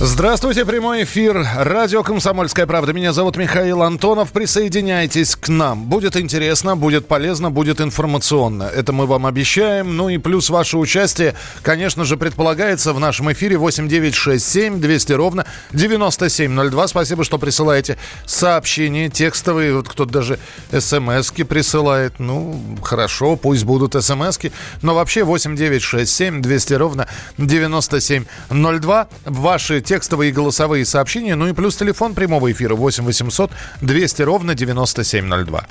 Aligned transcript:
Здравствуйте, 0.00 0.64
прямой 0.64 1.04
эфир. 1.04 1.46
Радио 1.56 2.02
«Комсомольская 2.02 2.66
правда». 2.66 2.92
Меня 2.92 3.12
зовут 3.12 3.36
Михаил 3.36 3.80
Антонов. 3.80 4.32
Присоединяйтесь 4.32 5.36
к 5.36 5.48
нам. 5.48 5.84
Будет 5.84 6.16
интересно, 6.16 6.76
будет 6.76 7.06
полезно, 7.06 7.52
будет 7.52 7.80
информационно. 7.80 8.64
Это 8.64 8.92
мы 8.92 9.06
вам 9.06 9.24
обещаем. 9.24 9.96
Ну 9.96 10.08
и 10.08 10.18
плюс 10.18 10.50
ваше 10.50 10.78
участие, 10.78 11.36
конечно 11.62 12.04
же, 12.04 12.16
предполагается 12.16 12.92
в 12.92 12.98
нашем 12.98 13.32
эфире 13.32 13.56
8967 13.56 14.80
200 14.80 15.12
ровно 15.12 15.46
9702. 15.72 16.88
Спасибо, 16.88 17.22
что 17.22 17.38
присылаете 17.38 17.96
сообщения 18.26 19.08
текстовые. 19.08 19.76
Вот 19.76 19.88
кто-то 19.88 20.10
даже 20.10 20.40
смс-ки 20.72 21.44
присылает. 21.44 22.14
Ну, 22.18 22.60
хорошо, 22.82 23.36
пусть 23.36 23.62
будут 23.62 23.94
смс-ки. 23.94 24.50
Но 24.82 24.96
вообще 24.96 25.22
8967 25.22 26.42
200 26.42 26.74
ровно 26.74 27.06
9702. 27.38 29.08
Ваши 29.24 29.84
текстовые 29.94 30.30
и 30.30 30.32
голосовые 30.32 30.84
сообщения, 30.84 31.36
ну 31.36 31.46
и 31.46 31.52
плюс 31.52 31.76
телефон 31.76 32.14
прямого 32.14 32.50
эфира 32.50 32.74
8 32.74 33.04
800 33.04 33.52
200 33.80 34.22
ровно 34.22 34.56
9702. 34.56 35.66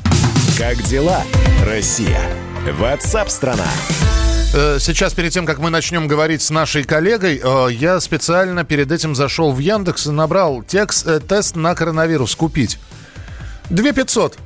Как 0.57 0.81
дела, 0.83 1.23
Россия? 1.65 2.21
Ватсап-страна! 2.79 3.67
Э, 4.53 4.77
сейчас, 4.79 5.13
перед 5.13 5.33
тем, 5.33 5.45
как 5.45 5.59
мы 5.59 5.69
начнем 5.69 6.07
говорить 6.07 6.41
с 6.41 6.51
нашей 6.51 6.85
коллегой, 6.85 7.41
э, 7.43 7.67
я 7.73 7.99
специально 7.99 8.63
перед 8.63 8.93
этим 8.93 9.13
зашел 9.13 9.51
в 9.51 9.59
Яндекс 9.59 10.07
и 10.07 10.11
набрал 10.11 10.63
текст, 10.63 11.05
э, 11.05 11.19
тест 11.19 11.57
на 11.57 11.75
коронавирус 11.75 12.33
купить. 12.33 12.79
2 13.71 13.91
500. 13.91 14.37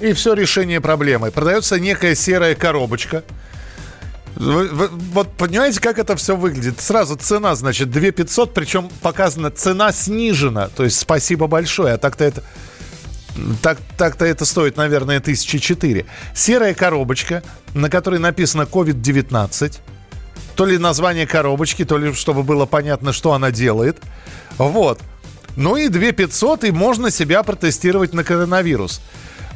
И 0.00 0.12
все 0.12 0.34
решение 0.34 0.82
проблемы. 0.82 1.30
Продается 1.30 1.80
некая 1.80 2.14
серая 2.14 2.54
коробочка– 2.54 3.24
вы, 4.36 4.68
вы, 4.68 4.88
вот 4.88 5.32
понимаете, 5.36 5.80
как 5.80 5.98
это 5.98 6.16
все 6.16 6.36
выглядит? 6.36 6.80
Сразу 6.80 7.16
цена, 7.16 7.54
значит, 7.54 7.90
2 7.90 8.10
500, 8.10 8.52
причем 8.52 8.90
показана 9.00 9.50
цена 9.50 9.92
снижена. 9.92 10.68
То 10.68 10.84
есть 10.84 10.98
спасибо 10.98 11.46
большое. 11.46 11.94
А 11.94 11.98
так-то 11.98 12.24
это... 12.24 12.42
Так, 13.62 13.78
так-то 13.96 14.24
это 14.24 14.44
стоит, 14.44 14.76
наверное, 14.76 15.18
тысячи 15.20 15.58
четыре. 15.58 16.06
Серая 16.34 16.72
коробочка, 16.72 17.42
на 17.74 17.90
которой 17.90 18.20
написано 18.20 18.62
COVID-19. 18.62 19.80
То 20.54 20.66
ли 20.66 20.78
название 20.78 21.26
коробочки, 21.26 21.84
то 21.84 21.98
ли 21.98 22.12
чтобы 22.12 22.44
было 22.44 22.64
понятно, 22.64 23.12
что 23.12 23.32
она 23.32 23.50
делает. 23.50 23.98
Вот. 24.56 25.00
Ну 25.56 25.76
и 25.76 25.88
2 25.88 26.12
500, 26.12 26.64
и 26.64 26.70
можно 26.70 27.10
себя 27.10 27.42
протестировать 27.42 28.12
на 28.12 28.24
коронавирус. 28.24 29.00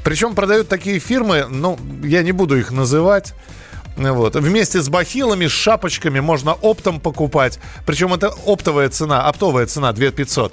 Причем 0.05 0.35
продают 0.35 0.69
такие 0.69 0.99
фирмы, 1.01 1.47
ну, 1.49 1.79
я 2.03 2.23
не 2.23 2.33
буду 2.33 2.57
их 2.57 2.71
называть. 2.71 3.35
Вот. 3.99 4.37
Вместе 4.37 4.81
с 4.81 4.89
бахилами, 4.89 5.47
с 5.47 5.51
шапочками 5.51 6.21
можно 6.21 6.53
оптом 6.53 7.01
покупать. 7.01 7.59
Причем 7.85 8.15
это 8.15 8.33
оптовая 8.47 8.89
цена, 8.89 9.27
оптовая 9.27 9.67
цена 9.67 9.93
2500. 9.93 10.53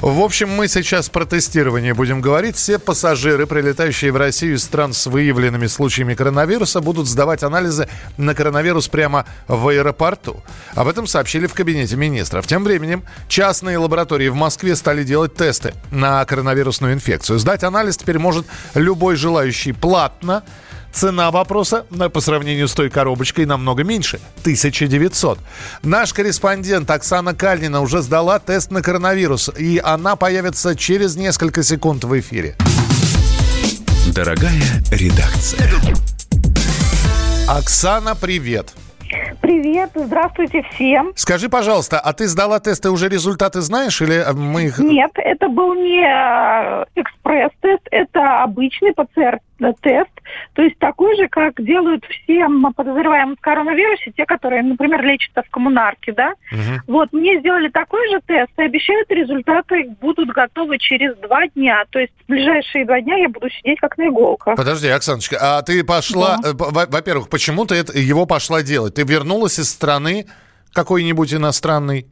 В 0.00 0.20
общем, 0.20 0.50
мы 0.50 0.68
сейчас 0.68 1.08
про 1.08 1.24
тестирование 1.24 1.94
будем 1.94 2.20
говорить. 2.20 2.56
Все 2.56 2.78
пассажиры, 2.78 3.46
прилетающие 3.46 4.12
в 4.12 4.16
Россию 4.18 4.56
из 4.56 4.64
стран 4.64 4.92
с 4.92 5.06
выявленными 5.06 5.66
случаями 5.66 6.14
коронавируса, 6.14 6.82
будут 6.82 7.06
сдавать 7.06 7.42
анализы 7.42 7.88
на 8.18 8.34
коронавирус 8.34 8.88
прямо 8.88 9.24
в 9.48 9.66
аэропорту. 9.68 10.42
Об 10.74 10.88
этом 10.88 11.06
сообщили 11.06 11.46
в 11.46 11.54
кабинете 11.54 11.96
министров. 11.96 12.46
Тем 12.46 12.64
временем 12.64 13.02
частные 13.28 13.78
лаборатории 13.78 14.28
в 14.28 14.34
Москве 14.34 14.76
стали 14.76 15.04
делать 15.04 15.34
тесты 15.36 15.72
на 15.90 16.22
коронавирусную 16.26 16.92
инфекцию. 16.92 17.38
Сдать 17.38 17.64
анализ 17.64 17.96
теперь 17.96 18.18
может 18.18 18.44
любой 18.74 19.16
желающий 19.16 19.72
платно– 19.72 20.44
Цена 20.94 21.32
вопроса 21.32 21.86
по 22.12 22.20
сравнению 22.20 22.68
с 22.68 22.72
той 22.72 22.88
коробочкой 22.88 23.46
намного 23.46 23.82
меньше– 23.82 24.20
1900. 24.42 25.40
Наш 25.82 26.12
корреспондент 26.12 26.88
Оксана 26.88 27.34
Кальнина 27.34 27.80
уже 27.80 28.00
сдала 28.00 28.38
тест 28.38 28.70
на 28.70 28.80
коронавирус, 28.80 29.50
и 29.58 29.80
она 29.82 30.14
появится 30.14 30.76
через 30.76 31.16
несколько 31.16 31.64
секунд 31.64 32.04
в 32.04 32.20
эфире. 32.20 32.54
Дорогая 34.14 34.62
редакция. 34.92 35.68
Оксана, 37.48 38.14
привет. 38.14 38.72
Привет, 39.40 39.90
здравствуйте 39.94 40.62
всем. 40.70 41.12
Скажи, 41.16 41.48
пожалуйста, 41.48 41.98
а 41.98 42.12
ты 42.12 42.28
сдала 42.28 42.60
тесты, 42.60 42.90
уже 42.90 43.08
результаты 43.08 43.60
знаешь 43.60 44.00
или 44.00 44.24
мы 44.32 44.66
их... 44.66 44.78
Нет, 44.78 45.10
это 45.16 45.48
был 45.48 45.74
не 45.74 46.00
э, 46.00 46.84
экспресс-тест, 46.94 47.82
это 47.90 48.42
обычный 48.42 48.92
ПЦР-тест, 48.92 50.13
то 50.54 50.62
есть 50.62 50.78
такой 50.78 51.16
же, 51.16 51.28
как 51.28 51.62
делают 51.62 52.04
всем 52.04 52.72
подозреваемым 52.74 53.36
в 53.36 53.40
коронавирусе, 53.40 54.12
те, 54.16 54.24
которые, 54.24 54.62
например, 54.62 55.02
лечатся 55.02 55.42
в 55.42 55.50
коммунарке, 55.50 56.12
да? 56.12 56.34
Угу. 56.52 56.92
Вот, 56.94 57.12
мне 57.12 57.40
сделали 57.40 57.68
такой 57.68 58.08
же 58.10 58.20
тест 58.26 58.52
и 58.56 58.62
обещают, 58.62 59.10
результаты 59.10 59.90
будут 60.00 60.30
готовы 60.30 60.78
через 60.78 61.16
два 61.18 61.46
дня. 61.48 61.84
То 61.90 61.98
есть 61.98 62.12
в 62.24 62.30
ближайшие 62.30 62.84
два 62.84 63.00
дня 63.00 63.16
я 63.16 63.28
буду 63.28 63.48
сидеть 63.50 63.80
как 63.80 63.98
на 63.98 64.08
иголках. 64.08 64.56
Подожди, 64.56 64.88
Оксаночка, 64.88 65.38
а 65.40 65.62
ты 65.62 65.84
пошла... 65.84 66.38
Да. 66.42 66.50
Э, 66.50 66.52
во-первых, 66.54 67.28
почему 67.28 67.66
ты 67.66 67.76
его 67.94 68.26
пошла 68.26 68.62
делать? 68.62 68.94
Ты 68.94 69.02
вернулась 69.02 69.58
из 69.58 69.70
страны 69.70 70.26
какой-нибудь 70.72 71.34
иностранной? 71.34 72.06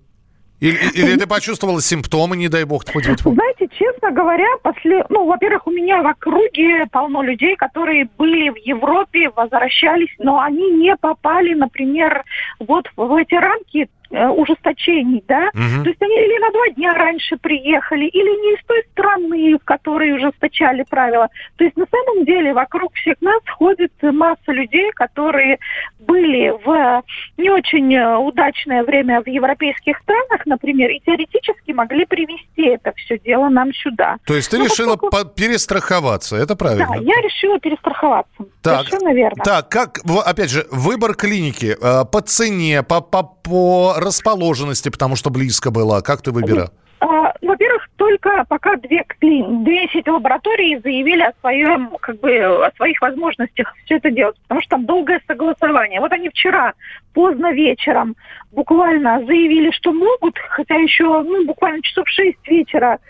Или, 0.62 0.78
или 0.94 1.16
ты 1.16 1.26
почувствовала 1.26 1.82
симптомы, 1.82 2.36
не 2.36 2.48
дай 2.48 2.62
бог? 2.62 2.84
Знаете, 2.84 3.66
честно 3.76 4.12
говоря, 4.12 4.46
после, 4.62 5.04
ну, 5.08 5.26
во-первых, 5.26 5.66
у 5.66 5.72
меня 5.72 6.00
в 6.02 6.06
округе 6.06 6.86
полно 6.92 7.20
людей, 7.20 7.56
которые 7.56 8.08
были 8.16 8.48
в 8.48 8.56
Европе, 8.56 9.30
возвращались, 9.34 10.14
но 10.18 10.38
они 10.38 10.70
не 10.70 10.96
попали, 10.96 11.54
например, 11.54 12.22
вот 12.60 12.86
в 12.96 13.12
эти 13.16 13.34
рамки 13.34 13.88
ужесточений, 14.12 15.24
да, 15.26 15.50
угу. 15.54 15.84
то 15.84 15.88
есть 15.90 16.02
они 16.02 16.14
или 16.14 16.38
на 16.40 16.50
два 16.50 16.68
дня 16.74 16.94
раньше 16.94 17.36
приехали, 17.36 18.06
или 18.06 18.30
не 18.42 18.54
из 18.54 18.64
той 18.66 18.82
страны, 18.92 19.58
в 19.58 19.64
которой 19.64 20.14
ужесточали 20.14 20.84
правила. 20.88 21.28
То 21.56 21.64
есть 21.64 21.76
на 21.76 21.86
самом 21.90 22.24
деле 22.24 22.52
вокруг 22.52 22.94
всех 22.94 23.16
нас 23.20 23.40
ходит 23.56 23.92
масса 24.02 24.52
людей, 24.52 24.90
которые 24.92 25.58
были 26.00 26.50
в 26.64 27.02
не 27.36 27.50
очень 27.50 27.96
удачное 27.98 28.84
время 28.84 29.22
в 29.22 29.28
европейских 29.28 29.98
странах, 29.98 30.46
например, 30.46 30.90
и 30.90 31.00
теоретически 31.00 31.72
могли 31.72 32.04
привести 32.06 32.66
это 32.66 32.92
все 32.96 33.18
дело 33.18 33.48
нам 33.48 33.72
сюда. 33.74 34.16
То 34.26 34.34
есть 34.34 34.50
ты 34.50 34.58
ну, 34.58 34.64
решила 34.64 34.96
поскольку... 34.96 35.30
перестраховаться, 35.30 36.36
это 36.36 36.56
правильно? 36.56 36.88
Да, 36.88 36.96
я 36.96 37.16
решила 37.22 37.58
перестраховаться. 37.58 38.32
Так, 38.62 38.86
Совершенно 38.86 39.14
верно. 39.14 39.42
Так, 39.44 39.68
как, 39.68 40.00
опять 40.24 40.50
же, 40.50 40.66
выбор 40.70 41.14
клиники 41.14 41.76
э, 41.80 42.04
по 42.04 42.20
цене, 42.20 42.82
по, 42.82 43.00
по, 43.00 43.22
по 43.22 43.94
расположенности, 44.02 44.88
потому 44.88 45.16
что 45.16 45.30
близко 45.30 45.70
было? 45.70 46.00
Как 46.00 46.22
ты 46.22 46.30
выбирал? 46.30 46.70
А, 47.00 47.34
во-первых, 47.42 47.88
только 47.96 48.44
пока 48.48 48.76
две, 48.76 49.04
сети 49.20 50.08
лабораторий 50.08 50.78
заявили 50.78 51.22
о 51.22 51.32
своем, 51.40 51.96
как 52.00 52.20
бы, 52.20 52.38
о 52.38 52.70
своих 52.76 53.00
возможностях 53.00 53.74
все 53.84 53.96
это 53.96 54.10
делать, 54.10 54.36
потому 54.42 54.60
что 54.60 54.70
там 54.70 54.86
долгое 54.86 55.20
согласование. 55.26 56.00
Вот 56.00 56.12
они 56.12 56.28
вчера 56.28 56.74
поздно 57.12 57.52
вечером 57.52 58.14
буквально 58.52 59.24
заявили, 59.26 59.72
что 59.72 59.92
могут, 59.92 60.38
хотя 60.38 60.76
еще 60.76 61.22
ну, 61.22 61.44
буквально 61.44 61.82
часов 61.82 62.08
шесть 62.08 62.46
вечера 62.46 63.00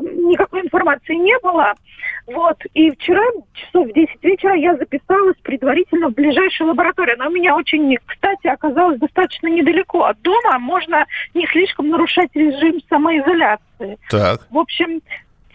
никакой 0.00 0.62
информации 0.62 1.14
не 1.14 1.38
было. 1.40 1.74
Вот. 2.26 2.56
И 2.74 2.90
вчера, 2.92 3.22
часов 3.52 3.88
в 3.88 3.92
10 3.92 4.22
вечера, 4.22 4.54
я 4.54 4.76
записалась 4.76 5.36
предварительно 5.42 6.08
в 6.08 6.14
ближайшую 6.14 6.68
лабораторию. 6.68 7.16
Она 7.16 7.28
у 7.28 7.32
меня 7.32 7.54
очень, 7.56 7.96
кстати, 8.06 8.46
оказалась 8.46 8.98
достаточно 8.98 9.48
недалеко 9.48 10.04
от 10.04 10.20
дома. 10.22 10.58
Можно 10.58 11.06
не 11.34 11.46
слишком 11.46 11.88
нарушать 11.88 12.30
режим 12.34 12.80
самоизоляции. 12.88 13.98
Так. 14.10 14.46
В 14.50 14.58
общем, 14.58 15.02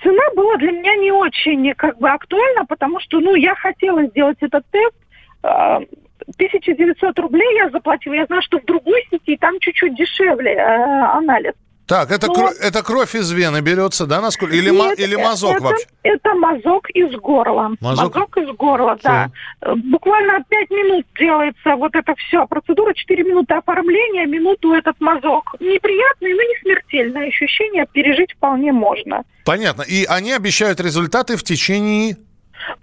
цена 0.04 0.24
была 0.36 0.58
для 0.58 0.72
меня 0.72 0.96
не 0.96 1.12
очень 1.12 1.74
как 1.74 1.98
бы 1.98 2.10
актуальна, 2.10 2.66
потому 2.66 3.00
что, 3.00 3.20
ну, 3.20 3.36
я 3.36 3.56
хотела 3.56 4.06
сделать 4.06 4.38
этот 4.42 4.64
тест. 4.72 4.96
1900 5.42 7.18
а, 7.18 7.22
рублей 7.22 7.56
я 7.58 7.70
заплатила. 7.70 8.14
Я 8.14 8.26
знаю, 8.26 8.42
что 8.42 8.60
в 8.60 8.66
другой 8.66 9.08
сети 9.10 9.38
там 9.38 9.60
чуть-чуть 9.60 9.96
дешевле 9.96 10.54
э, 10.54 11.04
анализ. 11.14 11.54
Так, 11.90 12.12
это, 12.12 12.28
Но... 12.28 12.34
кровь, 12.36 12.56
это 12.62 12.84
кровь 12.84 13.16
из 13.16 13.32
вены 13.32 13.62
берется, 13.62 14.06
да, 14.06 14.22
насколько? 14.22 14.56
Или, 14.56 14.70
Нет, 14.70 14.80
ма... 14.80 14.94
или 14.94 15.16
мазок 15.16 15.56
это, 15.56 15.64
вообще? 15.64 15.86
Это 16.04 16.36
мазок 16.36 16.88
из 16.92 17.12
горла. 17.16 17.72
Мазок, 17.82 18.16
мазок 18.16 18.38
из 18.38 18.56
горла, 18.56 18.96
все. 19.00 19.10
да. 19.10 19.32
Буквально 19.76 20.44
5 20.48 20.70
минут 20.70 21.08
делается 21.20 21.76
вот 21.76 21.96
это 21.96 22.14
все. 22.14 22.46
Процедура 22.46 22.94
4 22.94 23.24
минуты 23.24 23.56
оформления, 23.56 24.28
минуту 24.28 24.74
этот 24.74 25.02
мазок. 25.02 25.56
Неприятный, 25.60 26.36
но 26.36 26.42
не 26.44 26.62
смертельное 26.62 27.28
ощущение 27.28 27.88
пережить 27.92 28.34
вполне 28.34 28.72
можно. 28.72 29.24
Понятно. 29.44 29.82
И 29.82 30.06
они 30.06 30.32
обещают 30.32 30.80
результаты 30.80 31.38
в 31.38 31.44
течение 31.44 32.18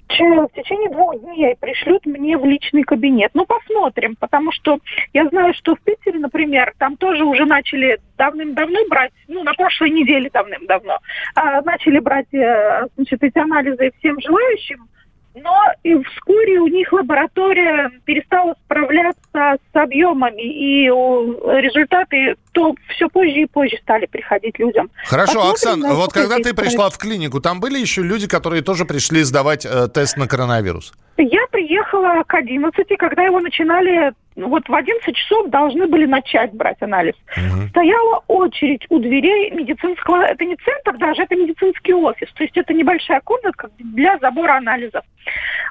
в 0.09 0.49
течение 0.55 0.91
двух 0.91 1.21
дней 1.21 1.57
пришлют 1.61 2.07
мне 2.07 2.39
в 2.39 2.45
личный 2.45 2.83
кабинет. 2.83 3.31
Ну, 3.35 3.47
посмотрим, 3.47 4.17
потому 4.19 4.53
что 4.53 4.79
я 5.13 5.27
знаю, 5.29 5.55
что 5.55 5.75
в 5.75 5.81
Питере, 5.81 6.19
например, 6.19 6.75
там 6.79 6.97
тоже 6.97 7.25
уже 7.25 7.45
начали 7.45 7.99
давным-давно 8.17 8.81
брать, 8.89 9.13
ну, 9.29 9.43
на 9.43 9.53
прошлой 9.53 9.91
неделе 9.91 10.31
давным-давно, 10.33 10.99
а, 11.35 11.61
начали 11.63 11.99
брать, 11.99 12.33
э, 12.33 12.87
значит, 12.97 13.23
эти 13.23 13.39
анализы 13.39 13.93
всем 13.99 14.21
желающим. 14.21 14.89
Но 15.37 15.55
и 15.83 15.95
вскоре 16.03 16.59
у 16.59 16.67
них 16.67 16.93
лаборатория 16.93 17.91
перестала 18.05 18.55
справляться 18.65 19.21
с 19.33 19.77
объемами, 19.77 20.43
и 20.43 20.87
результаты 20.87 22.37
то 22.53 22.75
все 22.89 23.09
позже 23.09 23.43
и 23.43 23.47
позже 23.47 23.77
стали 23.83 24.07
приходить 24.07 24.59
людям. 24.59 24.91
Хорошо, 25.05 25.51
Посмотрим, 25.51 25.85
Оксан, 25.85 25.97
вот 25.97 26.13
когда 26.13 26.37
ты 26.37 26.55
пришла 26.55 26.89
в 26.89 26.99
клинику, 26.99 27.41
там 27.41 27.61
были 27.61 27.79
еще 27.79 28.03
люди, 28.03 28.27
которые 28.27 28.63
тоже 28.63 28.87
пришли 28.87 29.23
сдавать 29.23 29.67
э, 29.67 29.89
тест 29.89 30.17
на 30.17 30.27
коронавирус? 30.27 30.95
Я 31.19 31.47
приехала 31.51 32.23
к 32.27 32.35
11, 32.35 32.87
когда 32.99 33.25
его 33.25 33.41
начинали, 33.41 34.13
вот 34.37 34.69
в 34.69 34.75
11 34.75 35.17
часов 35.17 35.49
должны 35.49 35.87
были 35.87 36.07
начать 36.07 36.53
брать 36.53 36.81
анализ. 36.83 37.15
Угу. 37.37 37.69
Стояла 37.69 38.23
очередь 38.29 38.85
у 38.91 38.99
дверей 38.99 39.51
медицинского, 39.51 40.25
это 40.25 40.45
не 40.45 40.57
центр 40.57 40.99
даже, 40.99 41.23
это 41.23 41.35
медицинский 41.37 41.95
офис, 41.95 42.29
то 42.35 42.43
есть 42.43 42.57
это 42.57 42.75
небольшая 42.75 43.21
комната 43.23 43.71
для 43.79 44.19
забора 44.19 44.59
анализов. 44.59 45.05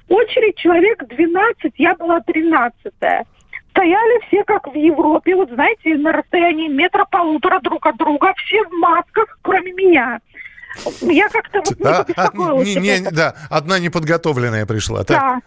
Очередь 0.09 0.57
человек 0.57 1.03
12, 1.07 1.73
я 1.77 1.95
была 1.95 2.19
13 2.21 2.93
-я. 3.01 3.23
Стояли 3.69 4.27
все 4.27 4.43
как 4.45 4.73
в 4.73 4.75
Европе, 4.75 5.35
вот 5.35 5.49
знаете, 5.49 5.95
на 5.97 6.13
расстоянии 6.13 6.69
метра 6.69 7.05
полутора 7.05 7.59
друг 7.59 7.85
от 7.85 7.97
друга, 7.97 8.33
все 8.37 8.63
в 8.63 8.71
масках, 8.71 9.37
кроме 9.41 9.73
меня. 9.73 10.19
Я 11.01 11.29
как-то 11.29 11.59
вот 11.59 11.79
не 11.79 11.85
побеспокоилась. 11.85 12.75
Не, 12.75 12.99
не, 12.99 13.11
да, 13.11 13.35
одна 13.49 13.79
неподготовленная 13.79 14.65
пришла. 14.65 15.03
Так? 15.03 15.19
Да. 15.19 15.41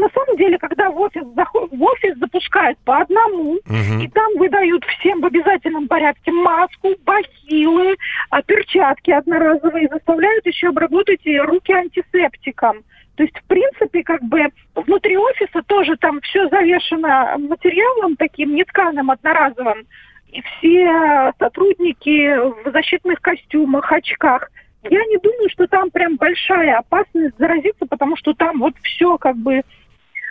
На 0.00 0.08
самом 0.14 0.38
деле, 0.38 0.56
когда 0.56 0.90
в 0.90 0.98
офис, 0.98 1.22
в 1.22 1.82
офис 1.82 2.16
запускают 2.16 2.78
по 2.86 3.00
одному, 3.00 3.52
угу. 3.52 4.02
и 4.02 4.08
там 4.08 4.32
выдают 4.38 4.82
всем 4.84 5.20
в 5.20 5.26
обязательном 5.26 5.88
порядке 5.88 6.32
маску, 6.32 6.94
бахилы, 7.04 7.96
а, 8.30 8.40
перчатки 8.40 9.10
одноразовые, 9.10 9.88
заставляют 9.92 10.46
еще 10.46 10.68
обработать 10.68 11.20
руки 11.44 11.70
антисептиком. 11.70 12.82
То 13.16 13.24
есть, 13.24 13.36
в 13.36 13.44
принципе, 13.44 14.02
как 14.02 14.22
бы 14.22 14.46
внутри 14.74 15.18
офиса 15.18 15.62
тоже 15.66 15.98
там 15.98 16.22
все 16.22 16.48
завешено 16.48 17.36
материалом 17.36 18.16
таким 18.16 18.54
нетканым, 18.54 19.10
одноразовым. 19.10 19.86
И 20.32 20.40
все 20.40 21.34
сотрудники 21.38 22.38
в 22.64 22.72
защитных 22.72 23.20
костюмах, 23.20 23.92
очках. 23.92 24.50
Я 24.84 25.04
не 25.04 25.18
думаю, 25.18 25.50
что 25.50 25.66
там 25.66 25.90
прям 25.90 26.16
большая 26.16 26.78
опасность 26.78 27.36
заразиться, 27.36 27.84
потому 27.84 28.16
что 28.16 28.32
там 28.32 28.60
вот 28.60 28.72
все 28.82 29.18
как 29.18 29.36
бы 29.36 29.60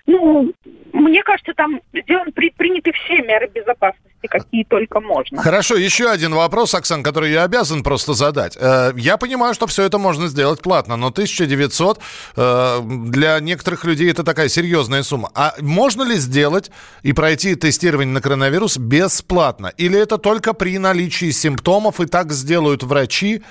ну, 0.10 0.52
мне 0.92 1.22
кажется, 1.24 1.54
там 1.56 1.80
сделаны, 1.94 2.32
предприняты 2.32 2.92
все 2.92 3.22
меры 3.22 3.48
безопасности, 3.48 4.28
какие 4.28 4.64
только 4.64 5.00
можно. 5.00 5.40
Хорошо, 5.42 5.76
еще 5.76 6.10
один 6.10 6.34
вопрос, 6.34 6.74
Оксан, 6.74 7.04
который 7.04 7.32
я 7.32 7.44
обязан 7.44 7.84
просто 7.84 8.14
задать. 8.14 8.58
Э, 8.60 8.92
я 8.96 9.18
понимаю, 9.18 9.54
что 9.54 9.68
все 9.68 9.84
это 9.84 10.00
можно 10.00 10.28
сделать 10.28 10.62
платно, 10.62 10.96
но 10.96 11.08
1900 11.08 12.00
э, 12.36 12.80
для 13.06 13.40
некоторых 13.40 13.86
людей 13.86 14.10
это 14.10 14.24
такая 14.24 14.50
серьезная 14.50 15.04
сумма. 15.04 15.30
А 15.36 15.54
можно 15.60 16.02
ли 16.02 16.16
сделать 16.16 16.72
и 17.04 17.14
пройти 17.14 17.54
тестирование 17.54 18.14
на 18.14 18.22
коронавирус 18.22 18.78
бесплатно? 18.78 19.72
Или 19.78 20.00
это 20.00 20.18
только 20.18 20.54
при 20.54 20.80
наличии 20.80 21.30
симптомов 21.30 22.02
и 22.02 22.08
так 22.08 22.32
сделают 22.32 22.82
врачи, 22.82 23.44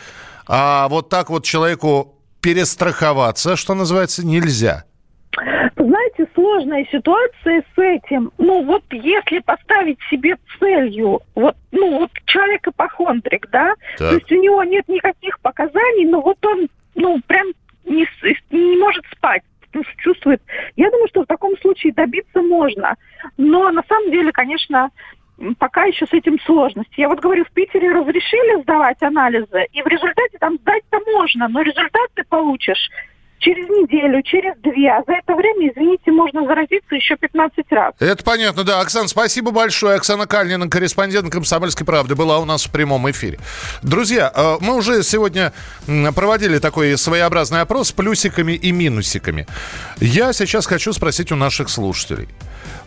а 0.49 0.89
вот 0.89 1.09
так 1.09 1.31
вот 1.31 1.45
человеку 1.45 2.17
перестраховаться, 2.41 3.55
что 3.55 3.75
называется, 3.75 4.27
нельзя? 4.27 4.88
Сложная 6.69 6.87
ситуация 6.93 7.65
с 7.75 7.79
этим. 7.79 8.31
Ну, 8.37 8.63
вот 8.63 8.85
если 8.91 9.39
поставить 9.39 9.99
себе 10.11 10.37
целью, 10.59 11.21
вот, 11.35 11.57
ну, 11.73 12.01
вот 12.01 12.11
человек 12.27 12.69
ипохондрик, 12.69 13.49
да, 13.51 13.75
так. 13.97 14.11
то 14.11 14.15
есть 14.15 14.31
у 14.31 14.43
него 14.43 14.63
нет 14.65 14.87
никаких 14.87 15.41
показаний, 15.41 16.05
но 16.05 16.21
вот 16.21 16.45
он, 16.45 16.69
ну, 16.95 17.21
прям 17.27 17.47
не, 17.87 18.07
не 18.51 18.79
может 18.79 19.05
спать 19.17 19.43
чувствует. 19.99 20.43
Я 20.77 20.91
думаю, 20.91 21.09
что 21.09 21.23
в 21.23 21.27
таком 21.27 21.57
случае 21.59 21.93
добиться 21.93 22.43
можно. 22.43 22.97
Но 23.37 23.71
на 23.71 23.83
самом 23.89 24.11
деле, 24.11 24.33
конечно, 24.33 24.91
пока 25.59 25.85
еще 25.85 26.07
с 26.07 26.13
этим 26.13 26.39
сложность. 26.41 26.91
Я 26.97 27.09
вот 27.09 27.21
говорю, 27.21 27.45
в 27.45 27.51
Питере 27.53 27.93
разрешили 27.93 28.63
сдавать 28.63 29.03
анализы, 29.03 29.67
и 29.73 29.83
в 29.83 29.87
результате 29.87 30.39
там 30.39 30.57
сдать-то 30.57 30.99
можно, 31.13 31.49
но 31.49 31.63
результат 31.63 32.11
ты 32.15 32.25
получишь 32.25 32.91
через 33.39 33.69
неделю, 33.69 34.23
через 34.23 34.55
две. 34.63 34.91
А 34.91 35.03
за 35.07 35.15
это 35.15 35.35
время, 35.35 35.71
извините, 35.71 36.11
можно 36.11 36.45
заразиться 36.45 36.95
еще 36.95 37.17
15 37.17 37.65
раз. 37.71 37.95
Это 37.99 38.23
понятно, 38.25 38.65
да. 38.65 38.81
Оксан, 38.81 39.09
спасибо 39.09 39.51
большое. 39.51 39.97
Оксана 39.97 40.27
Кальнина, 40.27 40.69
корреспондент 40.69 41.31
«Комсомольской 41.31 41.87
правды», 41.87 42.15
была 42.15 42.39
у 42.39 42.45
нас 42.45 42.67
в 42.67 42.71
прямом 42.71 43.11
эфире. 43.11 43.39
Друзья, 43.83 44.33
э, 44.35 44.57
мы 44.61 44.77
уже 44.77 45.03
сегодня 45.03 45.53
проводили 46.15 46.59
такой 46.59 46.97
своеобразный 46.99 47.61
опрос 47.61 47.89
с 47.89 47.93
плюсиками 47.93 48.53
и 48.53 48.73
минусиками. 48.73 49.47
Я 50.01 50.33
сейчас 50.33 50.67
хочу 50.67 50.93
спросить 50.93 51.33
у 51.33 51.37
наших 51.37 51.69
слушателей. 51.69 52.29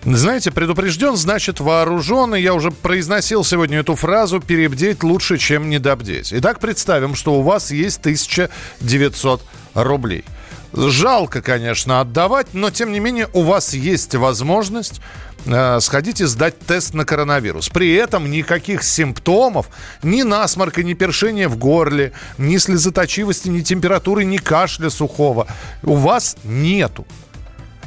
Знаете, 0.04 0.52
предупрежден, 0.52 1.16
значит 1.16 1.60
вооружен. 1.60 2.36
И 2.36 2.42
я 2.42 2.54
уже 2.54 2.72
произносил 2.72 3.44
сегодня 3.44 3.80
эту 3.80 3.96
фразу 3.96 4.42
«перебдеть 4.42 5.04
лучше, 5.04 5.38
чем 5.38 5.70
недобдеть». 5.70 6.34
Итак, 6.34 6.60
представим, 6.60 7.16
что 7.16 7.36
у 7.36 7.42
вас 7.42 7.72
есть 7.72 8.00
1900 8.00 9.42
рублей– 9.76 10.26
Жалко, 10.74 11.42
конечно, 11.42 12.00
отдавать, 12.00 12.54
но 12.54 12.72
тем 12.72 12.92
не 12.92 13.00
менее 13.00 13.28
у 13.34 13.44
вас 13.44 13.74
есть 13.74 14.16
возможность 14.16 15.02
э, 15.46 15.80
сходить 15.82 16.22
и 16.22 16.26
сдать 16.26 16.58
тест 16.60 16.94
на 16.94 17.04
коронавирус. 17.04 17.68
При 17.70 17.94
этом 17.94 18.32
никаких 18.32 18.84
симптомов, 18.84 19.68
ни 20.02 20.22
насморка, 20.24 20.82
ни 20.82 20.94
першения 20.94 21.50
в 21.50 21.58
горле, 21.58 22.14
ни 22.38 22.56
слезоточивости, 22.58 23.50
ни 23.50 23.62
температуры, 23.62 24.24
ни 24.24 24.38
кашля 24.38 24.90
сухого 24.90 25.48
у 25.84 25.96
вас 25.96 26.38
нету. 26.46 27.06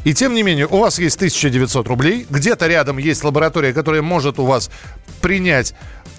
И 0.04 0.12
тем 0.12 0.34
не 0.34 0.42
менее, 0.42 0.66
у 0.66 0.80
вас 0.80 0.98
есть 0.98 1.16
1900 1.16 1.88
рублей, 1.88 2.26
где-то 2.28 2.66
рядом 2.66 2.98
есть 2.98 3.24
лаборатория, 3.24 3.72
которая 3.72 4.02
может 4.02 4.38
у 4.38 4.44
вас 4.44 4.70
принять 5.22 5.74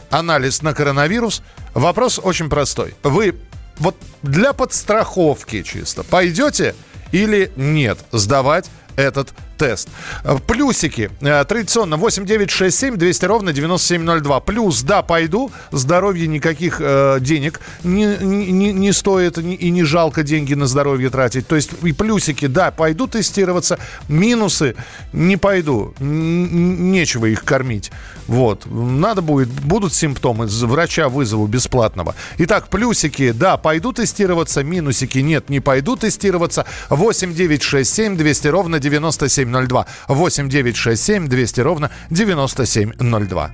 анализ 0.10 0.64
на 0.64 0.74
коронавирус. 0.74 1.44
Вопрос 1.76 2.20
очень 2.22 2.50
простой. 2.50 2.96
Вы 3.04 3.36
вот 3.78 3.96
для 4.24 4.54
подстраховки 4.54 5.64
чисто 5.64 6.04
пойдете 6.04 6.76
или 7.12 7.52
нет 7.56 8.00
сдавать 8.12 8.70
этот 8.96 9.34
тест. 9.58 9.90
Э, 10.24 10.38
плюсики. 10.46 11.12
Э, 11.22 11.44
традиционно 11.46 11.98
8967 11.98 12.98
200 12.98 13.26
ровно 13.26 13.54
9702. 13.54 14.40
Плюс, 14.42 14.82
да, 14.84 15.02
пойду. 15.02 15.52
Здоровье 15.72 16.28
никаких 16.28 16.78
э, 16.80 17.18
денег 17.22 17.60
не, 17.84 18.18
не, 18.22 18.72
не 18.72 18.94
стоит 18.94 19.38
и 19.38 19.70
не 19.70 19.84
жалко 19.84 20.24
деньги 20.24 20.54
на 20.54 20.68
здоровье 20.68 21.10
тратить. 21.10 21.48
То 21.48 21.56
есть 21.56 21.72
и 21.84 21.92
плюсики, 21.92 22.48
да, 22.48 22.72
пойду 22.72 23.08
тестироваться. 23.08 23.80
Минусы, 24.08 24.76
не 25.14 25.38
пойду. 25.38 25.94
Нечего 26.00 27.26
их 27.26 27.44
кормить. 27.44 27.92
Вот. 28.28 28.66
Надо 28.66 29.22
будет, 29.22 29.50
будут 29.50 29.94
симптомы, 29.94 30.46
врача 30.48 31.10
вызову 31.10 31.48
бесплатного. 31.48 32.16
Итак, 32.38 32.70
плюсики, 32.70 33.32
да, 33.32 33.58
пойду 33.58 33.92
тестироваться. 33.94 34.64
Минусики, 34.64 35.20
нет, 35.20 35.50
не 35.50 35.60
пойду 35.60 35.96
тестироваться. 35.96 36.66
8967 36.90 38.18
200 38.18 38.48
ровно 38.48 38.80
9702. 38.80 39.86
8 40.08 40.50
9 40.50 40.76
6 40.76 41.04
7 41.04 41.28
200 41.28 41.60
ровно 41.62 41.92
9702. 42.10 43.52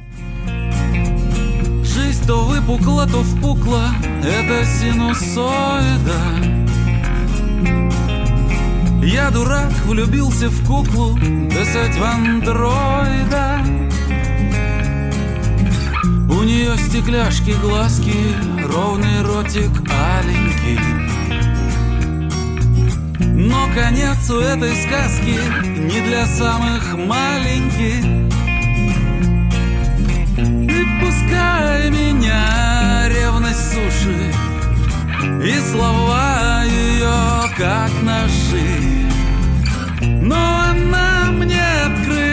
Жизнь 1.84 2.28
то 2.28 2.46
выпукла, 2.46 3.08
то 3.08 3.24
впукла, 3.24 3.90
это 4.24 4.66
синусоида. 4.66 6.62
Я 9.04 9.32
дурак, 9.32 9.72
влюбился 9.86 10.50
в 10.50 10.66
куклу, 10.66 11.18
десять 11.18 11.98
в 11.98 12.04
андроида. 12.04 13.61
У 16.42 16.44
нее 16.44 16.76
стекляшки, 16.76 17.52
глазки, 17.62 18.16
ровный 18.66 19.22
ротик 19.22 19.70
аленький. 19.88 20.80
Но 23.20 23.68
конец 23.76 24.28
у 24.32 24.40
этой 24.40 24.76
сказки 24.76 25.38
не 25.78 26.02
для 26.02 26.26
самых 26.26 26.98
маленьких 26.98 28.04
И 30.40 30.86
пускай 31.00 31.92
меня 31.92 33.08
ревность 33.08 33.74
суши 33.74 34.34
И 35.46 35.60
слова 35.72 36.64
ее 36.64 37.52
как 37.56 37.92
ножи 38.02 39.06
Но 40.24 40.64
она 40.72 41.30
мне 41.34 41.62
открыла 41.86 42.31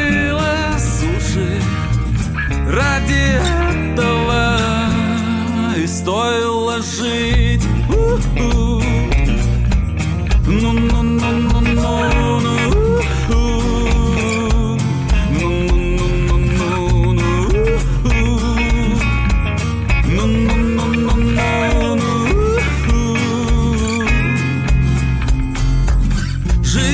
Ради 2.68 3.40
этого 3.72 4.58
и 5.76 5.87
стоило 5.87 6.82
жить 6.82 7.64
no. 10.60 10.88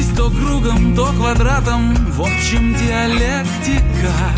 Крутись 0.04 0.16
то 0.16 0.30
кругом, 0.30 0.94
то 0.94 1.06
квадратом 1.12 1.94
В 2.12 2.22
общем 2.22 2.74
диалектика 2.74 4.33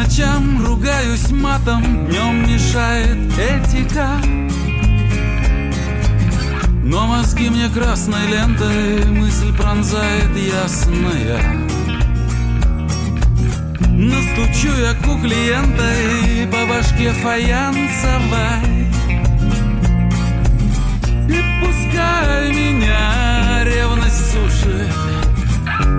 ночам 0.00 0.64
ругаюсь 0.64 1.30
матом 1.30 2.06
Днем 2.06 2.50
мешает 2.50 3.18
этика. 3.38 4.08
Но 6.82 7.06
мозги 7.06 7.50
мне 7.50 7.68
красной 7.68 8.26
лентой 8.26 9.04
Мысль 9.10 9.54
пронзает 9.56 10.34
ясная. 10.36 11.40
Настучу 13.90 14.72
я 14.80 14.94
к 14.94 15.02
клиента 15.20 15.92
И 16.24 16.46
по 16.46 16.66
башке 16.66 17.12
фаянсовой. 17.12 18.88
И 21.28 21.40
пускай 21.60 22.52
меня 22.52 23.64
ревность 23.64 24.32
сушит 24.32 24.94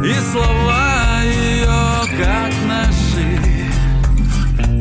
И 0.04 0.14
слова 0.32 1.22
ее 1.24 1.92
как 2.18 2.52
ножи 2.68 3.31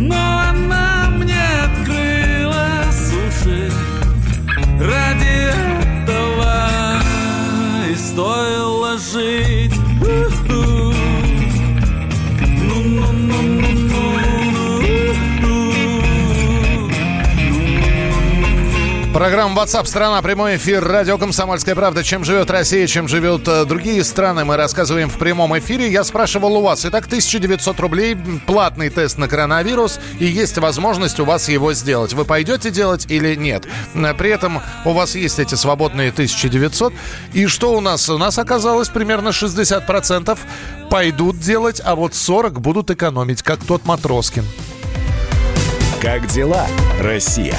Но 0.00 0.16
она 0.16 1.11
мне 1.11 1.47
открыла 1.62 2.83
суши 2.90 3.71
Ради 4.80 5.40
стоило 7.97 8.99
жить. 8.99 10.50
Программа 19.20 19.60
WhatsApp 19.60 19.84
страна 19.84 20.22
прямой 20.22 20.56
эфир 20.56 20.82
радио 20.82 21.18
Комсомольская 21.18 21.74
правда. 21.74 22.02
Чем 22.02 22.24
живет 22.24 22.50
Россия, 22.50 22.86
чем 22.86 23.06
живет 23.06 23.46
э, 23.48 23.66
другие 23.66 24.02
страны, 24.02 24.46
мы 24.46 24.56
рассказываем 24.56 25.10
в 25.10 25.18
прямом 25.18 25.58
эфире. 25.58 25.92
Я 25.92 26.04
спрашивал 26.04 26.56
у 26.56 26.62
вас. 26.62 26.86
Итак, 26.86 27.04
1900 27.04 27.78
рублей 27.80 28.16
платный 28.46 28.88
тест 28.88 29.18
на 29.18 29.28
коронавирус 29.28 30.00
и 30.18 30.24
есть 30.24 30.56
возможность 30.56 31.20
у 31.20 31.26
вас 31.26 31.50
его 31.50 31.74
сделать. 31.74 32.14
Вы 32.14 32.24
пойдете 32.24 32.70
делать 32.70 33.04
или 33.10 33.34
нет? 33.34 33.68
При 33.92 34.30
этом 34.30 34.62
у 34.86 34.92
вас 34.94 35.14
есть 35.14 35.38
эти 35.38 35.54
свободные 35.54 36.08
1900. 36.08 36.94
И 37.34 37.44
что 37.44 37.76
у 37.76 37.82
нас? 37.82 38.08
У 38.08 38.16
нас 38.16 38.38
оказалось 38.38 38.88
примерно 38.88 39.28
60% 39.28 40.38
пойдут 40.88 41.38
делать, 41.38 41.82
а 41.84 41.94
вот 41.94 42.14
40 42.14 42.58
будут 42.62 42.90
экономить, 42.90 43.42
как 43.42 43.62
тот 43.62 43.84
Матроскин. 43.84 44.46
Как 46.00 46.26
дела, 46.28 46.66
Россия? 46.98 47.58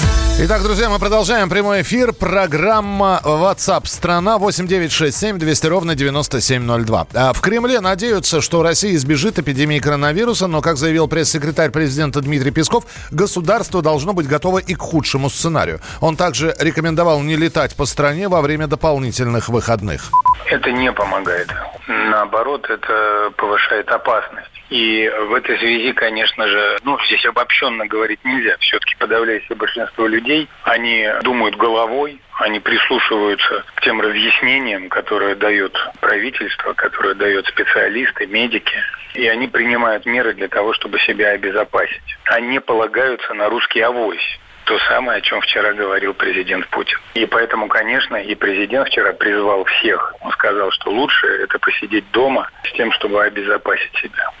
Итак, 0.43 0.63
друзья, 0.63 0.89
мы 0.89 0.97
продолжаем 0.97 1.49
прямой 1.49 1.83
эфир. 1.83 2.13
Программа 2.13 3.21
WhatsApp 3.23 3.85
страна 3.85 4.39
8967 4.39 5.37
200 5.37 5.67
ровно 5.67 5.93
9702. 5.93 7.07
А 7.13 7.33
в 7.33 7.41
Кремле 7.41 7.79
надеются, 7.79 8.41
что 8.41 8.63
Россия 8.63 8.95
избежит 8.95 9.37
эпидемии 9.37 9.77
коронавируса, 9.77 10.47
но, 10.47 10.61
как 10.61 10.77
заявил 10.77 11.07
пресс-секретарь 11.07 11.69
президента 11.69 12.21
Дмитрий 12.21 12.49
Песков, 12.49 12.85
государство 13.11 13.83
должно 13.83 14.13
быть 14.13 14.25
готово 14.25 14.57
и 14.57 14.73
к 14.73 14.81
худшему 14.81 15.29
сценарию. 15.29 15.79
Он 15.99 16.15
также 16.15 16.55
рекомендовал 16.57 17.21
не 17.21 17.35
летать 17.35 17.75
по 17.75 17.85
стране 17.85 18.27
во 18.27 18.41
время 18.41 18.65
дополнительных 18.65 19.47
выходных. 19.47 20.09
Это 20.49 20.71
не 20.71 20.91
помогает. 20.91 21.49
Наоборот, 21.91 22.69
это 22.69 23.33
повышает 23.35 23.89
опасность. 23.89 24.49
И 24.69 25.11
в 25.27 25.33
этой 25.33 25.57
связи, 25.59 25.91
конечно 25.91 26.47
же, 26.47 26.77
ну, 26.83 26.97
здесь 27.05 27.25
обобщенно 27.25 27.85
говорить 27.85 28.23
нельзя. 28.23 28.55
Все-таки 28.59 28.95
подавляющее 28.95 29.55
большинство 29.57 30.07
людей, 30.07 30.47
они 30.63 31.09
думают 31.23 31.57
головой, 31.57 32.21
они 32.33 32.59
прислушиваются 32.59 33.65
к 33.75 33.81
тем 33.81 33.99
разъяснениям, 33.99 34.87
которые 34.89 35.35
дает 35.35 35.77
правительство, 35.99 36.73
которые 36.73 37.15
дают 37.15 37.47
специалисты, 37.47 38.25
медики. 38.27 38.77
И 39.13 39.27
они 39.27 39.47
принимают 39.47 40.05
меры 40.05 40.33
для 40.33 40.47
того, 40.47 40.73
чтобы 40.73 40.99
себя 40.99 41.31
обезопасить. 41.31 42.17
Они 42.25 42.59
полагаются 42.59 43.33
на 43.33 43.49
русский 43.49 43.81
авось 43.81 44.39
то 44.65 44.77
самое, 44.87 45.19
о 45.19 45.21
чем 45.21 45.41
вчера 45.41 45.73
говорил 45.73 46.13
президент 46.13 46.67
Путин. 46.67 46.97
И 47.13 47.25
поэтому, 47.25 47.67
конечно, 47.67 48.15
и 48.15 48.35
президент 48.35 48.87
вчера 48.87 49.13
призвал 49.13 49.63
всех. 49.65 50.15
Он 50.21 50.31
сказал, 50.31 50.71
что 50.71 50.91
лучше 50.91 51.27
это 51.27 51.59
посидеть 51.59 52.09
дома 52.11 52.49
с 52.63 52.71
тем, 52.73 52.91
чтобы 52.93 53.23
обезопасить 53.23 53.95
себя. 53.97 54.31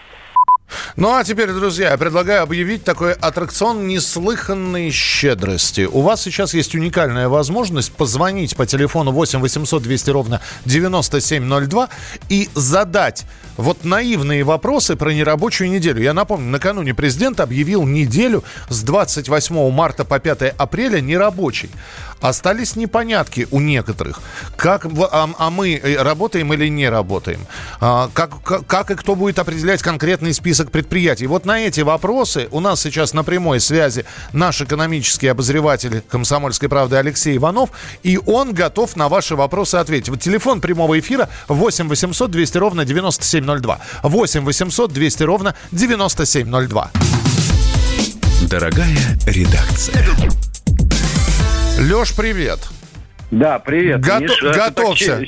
Ну 0.95 1.13
а 1.13 1.23
теперь, 1.23 1.51
друзья, 1.51 1.97
предлагаю 1.97 2.43
объявить 2.43 2.83
такой 2.83 3.13
аттракцион 3.13 3.87
неслыханной 3.87 4.91
щедрости. 4.91 5.87
У 5.91 6.01
вас 6.01 6.21
сейчас 6.21 6.53
есть 6.53 6.75
уникальная 6.75 7.29
возможность 7.29 7.91
позвонить 7.91 8.55
по 8.55 8.65
телефону 8.65 9.11
8 9.11 9.39
800 9.39 9.83
200 9.83 10.09
ровно 10.09 10.41
9702 10.65 11.89
и 12.29 12.49
задать 12.55 13.25
вот 13.57 13.83
наивные 13.83 14.43
вопросы 14.43 14.95
про 14.95 15.11
нерабочую 15.11 15.69
неделю. 15.69 16.01
Я 16.01 16.13
напомню, 16.13 16.49
накануне 16.49 16.93
президент 16.93 17.39
объявил 17.39 17.83
неделю 17.83 18.43
с 18.69 18.81
28 18.81 19.71
марта 19.71 20.05
по 20.05 20.19
5 20.19 20.53
апреля 20.57 20.99
нерабочей. 21.01 21.69
Остались 22.21 22.75
непонятки 22.75 23.47
у 23.51 23.59
некоторых. 23.59 24.21
Как, 24.55 24.85
а, 24.85 25.29
а 25.37 25.49
мы 25.49 25.75
э, 25.75 26.01
работаем 26.01 26.53
или 26.53 26.67
не 26.67 26.87
работаем? 26.87 27.39
А, 27.79 28.09
как, 28.13 28.41
как, 28.43 28.67
как 28.67 28.91
и 28.91 28.95
кто 28.95 29.15
будет 29.15 29.39
определять 29.39 29.81
конкретный 29.81 30.33
список 30.33 30.71
предприятий? 30.71 31.25
Вот 31.25 31.45
на 31.45 31.59
эти 31.59 31.81
вопросы 31.81 32.47
у 32.51 32.59
нас 32.59 32.81
сейчас 32.81 33.13
на 33.13 33.23
прямой 33.23 33.59
связи 33.59 34.05
наш 34.33 34.61
экономический 34.61 35.27
обозреватель 35.27 36.03
«Комсомольской 36.09 36.69
правды» 36.69 36.95
Алексей 36.97 37.37
Иванов, 37.37 37.71
и 38.03 38.19
он 38.25 38.53
готов 38.53 38.95
на 38.95 39.09
ваши 39.09 39.35
вопросы 39.35 39.75
ответить. 39.75 40.09
Вот 40.09 40.21
телефон 40.21 40.61
прямого 40.61 40.99
эфира 40.99 41.27
8 41.47 41.87
800 41.87 42.29
200 42.29 42.57
ровно 42.57 42.85
9702. 42.85 43.79
8 44.03 44.45
800 44.45 44.93
200 44.93 45.23
ровно 45.23 45.55
9702. 45.71 46.91
Дорогая 48.47 49.17
редакция. 49.25 50.50
Леш, 51.79 52.15
привет. 52.15 52.59
Да, 53.31 53.59
привет. 53.59 54.01
Гото- 54.01 54.21
Миш, 54.21 54.41
готовься. 54.41 55.25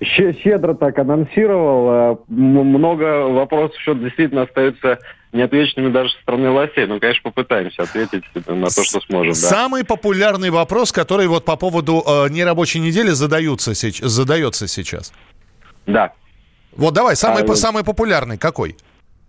Щедро 0.00 0.74
так 0.74 0.98
анонсировал. 0.98 2.14
Э, 2.14 2.16
много 2.28 3.28
вопросов 3.28 3.76
еще 3.78 3.94
действительно 3.96 4.42
остаются 4.42 4.98
неотвеченными 5.32 5.92
даже 5.92 6.10
со 6.10 6.20
стороны 6.22 6.50
властей. 6.50 6.86
Но, 6.86 7.00
конечно, 7.00 7.30
попытаемся 7.30 7.82
ответить 7.82 8.24
на 8.46 8.68
то, 8.68 8.84
что 8.84 9.00
сможем. 9.00 9.32
Да. 9.32 9.38
Самый 9.38 9.84
популярный 9.84 10.50
вопрос, 10.50 10.92
который 10.92 11.26
вот 11.26 11.44
по 11.44 11.56
поводу 11.56 12.02
э, 12.06 12.28
нерабочей 12.30 12.80
недели 12.80 13.10
задаются, 13.10 13.72
задается 13.74 14.68
сейчас. 14.68 15.12
Да. 15.86 16.12
Вот 16.76 16.94
давай, 16.94 17.16
самый, 17.16 17.42
а, 17.42 17.56
самый 17.56 17.82
популярный 17.82 18.38
какой? 18.38 18.76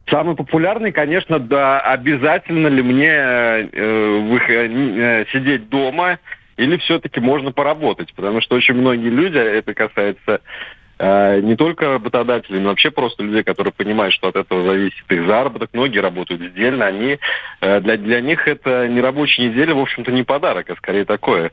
Самый 0.10 0.36
популярный, 0.36 0.92
конечно, 0.92 1.40
да, 1.40 1.80
обязательно 1.80 2.68
ли 2.68 2.82
мне 2.82 3.12
э, 3.12 3.68
э, 3.74 5.26
сидеть 5.32 5.70
дома 5.70 6.20
или 6.58 6.78
все-таки 6.78 7.20
можно 7.20 7.52
поработать? 7.52 8.14
Потому 8.16 8.42
что 8.42 8.56
очень 8.56 8.76
многие 8.76 9.10
люди, 9.10 9.38
это 9.38 9.74
касается 9.74 10.42
э, 10.98 11.40
не 11.42 11.56
только 11.56 11.94
работодателей, 11.94 12.60
но 12.60 12.70
вообще 12.70 12.92
просто 12.92 13.24
людей, 13.24 13.44
которые 13.44 13.72
понимают, 13.74 14.14
что 14.14 14.30
от 14.30 14.36
этого 14.36 14.64
зависит 14.64 15.04
их 15.10 15.28
заработок. 15.28 15.70
Многие 15.74 16.00
работают 16.00 16.42
сдельно, 16.54 16.86
они, 16.86 17.20
э, 17.62 17.80
для, 17.82 17.98
для 17.98 18.22
них 18.22 18.48
это 18.48 18.88
не 18.88 19.02
рабочая 19.02 19.50
неделя, 19.50 19.76
в 19.76 19.80
общем-то, 19.80 20.12
не 20.12 20.24
подарок, 20.24 20.70
а 20.70 20.76
скорее 20.76 21.06
такое 21.06 21.52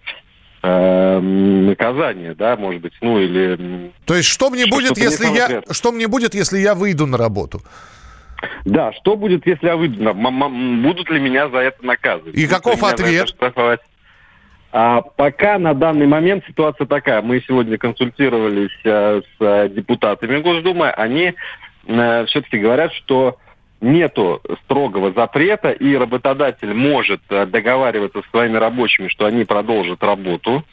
э, 0.63 1.21
наказание, 1.21 2.35
да, 2.35 2.57
может 2.57 2.81
быть, 2.81 2.95
ну 3.01 3.19
или... 3.19 3.91
То 4.05 4.15
есть 4.15 4.29
что 4.29 4.51
мне 4.51 4.67
будет, 4.67 4.97
если 4.97 5.27
я, 5.27 5.63
что 5.71 5.93
мне 5.93 6.09
будет, 6.09 6.35
если 6.35 6.59
я 6.59 6.75
выйду 6.75 7.07
на 7.07 7.19
работу? 7.19 7.61
Да, 8.65 8.93
что 8.93 9.17
будет, 9.17 9.47
если 9.47 9.67
я 9.67 9.77
выйду? 9.77 10.13
Будут 10.15 11.11
ли 11.11 11.21
меня 11.21 11.49
за 11.49 11.59
это 11.59 11.85
наказывать? 11.85 12.35
И 12.37 12.47
каков 12.47 12.83
ответ? 12.83 13.35
А 14.73 15.01
пока 15.01 15.59
на 15.59 15.73
данный 15.73 16.07
момент 16.07 16.45
ситуация 16.47 16.87
такая. 16.87 17.23
Мы 17.23 17.41
сегодня 17.41 17.79
консультировались 17.79 18.77
э, 18.85 19.23
с 19.39 19.69
депутатами 19.71 20.39
Госдумы. 20.41 20.91
Они 20.91 21.33
э, 21.87 22.25
все-таки 22.27 22.59
говорят, 22.59 22.93
что 22.93 23.39
нету 23.81 24.43
строгого 24.65 25.13
запрета, 25.13 25.71
и 25.71 25.97
работодатель 25.97 26.75
может 26.75 27.23
э, 27.31 27.47
договариваться 27.47 28.21
с 28.21 28.31
своими 28.31 28.57
рабочими, 28.59 29.09
что 29.09 29.25
они 29.25 29.45
продолжат 29.45 30.03
работу. 30.03 30.65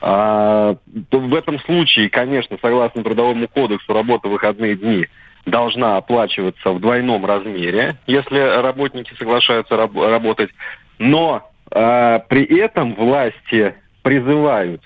А, 0.00 0.76
в 1.10 1.34
этом 1.34 1.58
случае, 1.60 2.08
конечно, 2.08 2.56
согласно 2.62 3.02
Трудовому 3.02 3.48
кодексу, 3.48 3.92
работа 3.92 4.28
в 4.28 4.32
выходные 4.32 4.76
дни 4.76 5.06
должна 5.50 5.96
оплачиваться 5.96 6.70
в 6.70 6.80
двойном 6.80 7.24
размере, 7.24 7.96
если 8.06 8.38
работники 8.38 9.14
соглашаются 9.14 9.76
раб- 9.76 9.96
работать. 9.96 10.50
Но 10.98 11.50
а, 11.70 12.20
при 12.20 12.44
этом 12.44 12.94
власти 12.94 13.74
призывают 14.02 14.82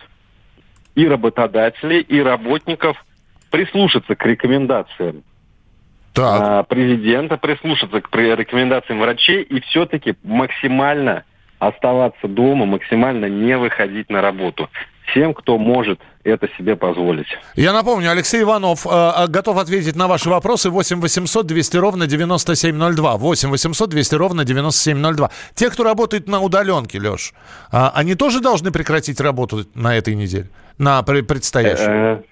и 0.94 1.06
работодателей, 1.06 2.00
и 2.00 2.20
работников 2.20 3.04
прислушаться 3.50 4.14
к 4.14 4.26
рекомендациям 4.26 5.22
так. 6.12 6.40
А, 6.42 6.62
президента, 6.64 7.36
прислушаться 7.38 8.00
к 8.00 8.14
рекомендациям 8.14 9.00
врачей 9.00 9.42
и 9.42 9.60
все-таки 9.60 10.14
максимально 10.22 11.24
оставаться 11.58 12.28
дома, 12.28 12.66
максимально 12.66 13.26
не 13.26 13.56
выходить 13.56 14.10
на 14.10 14.20
работу 14.20 14.68
всем, 15.06 15.32
кто 15.32 15.58
может 15.58 16.00
это 16.24 16.48
себе 16.56 16.76
позволить. 16.76 17.26
Я 17.56 17.72
напомню, 17.72 18.10
Алексей 18.10 18.42
Иванов 18.42 18.86
э, 18.86 19.26
готов 19.28 19.58
ответить 19.58 19.96
на 19.96 20.06
ваши 20.06 20.30
вопросы 20.30 20.70
8 20.70 21.00
800 21.00 21.46
200 21.46 21.76
ровно 21.76 22.06
9702. 22.06 23.16
8 23.16 23.50
800 23.50 23.90
200 23.90 24.14
ровно 24.14 24.44
9702. 24.44 25.30
Те, 25.54 25.70
кто 25.70 25.84
работает 25.84 26.28
на 26.28 26.40
удаленке, 26.40 26.98
Леш, 26.98 27.34
э, 27.72 27.90
они 27.94 28.14
тоже 28.14 28.40
должны 28.40 28.70
прекратить 28.70 29.20
работу 29.20 29.64
на 29.74 29.96
этой 29.96 30.14
неделе, 30.14 30.48
на 30.78 31.02
предстоящей? 31.02 32.22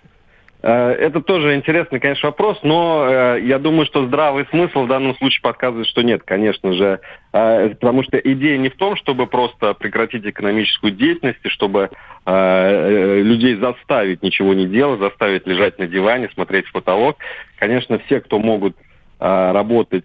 Э, 0.62 0.92
это 0.92 1.22
тоже 1.22 1.54
интересный, 1.54 2.00
конечно, 2.00 2.28
вопрос, 2.28 2.58
но 2.62 3.06
э, 3.08 3.40
я 3.42 3.58
думаю, 3.58 3.86
что 3.86 4.06
здравый 4.06 4.46
смысл 4.50 4.84
в 4.84 4.88
данном 4.88 5.16
случае 5.16 5.40
подсказывает, 5.42 5.86
что 5.86 6.02
нет, 6.02 6.22
конечно 6.24 6.72
же. 6.74 7.00
Э, 7.32 7.70
потому 7.70 8.02
что 8.02 8.18
идея 8.18 8.58
не 8.58 8.68
в 8.68 8.76
том, 8.76 8.96
чтобы 8.96 9.26
просто 9.26 9.72
прекратить 9.74 10.26
экономическую 10.26 10.92
деятельность, 10.92 11.40
и 11.44 11.48
чтобы 11.48 11.90
людей 12.26 13.56
заставить 13.56 14.22
ничего 14.22 14.52
не 14.52 14.66
делать, 14.66 15.00
заставить 15.00 15.46
лежать 15.46 15.78
на 15.78 15.86
диване, 15.86 16.28
смотреть 16.34 16.66
в 16.66 16.72
потолок. 16.72 17.16
Конечно, 17.58 17.98
все, 17.98 18.20
кто 18.20 18.38
могут 18.38 18.76
работать, 19.18 20.04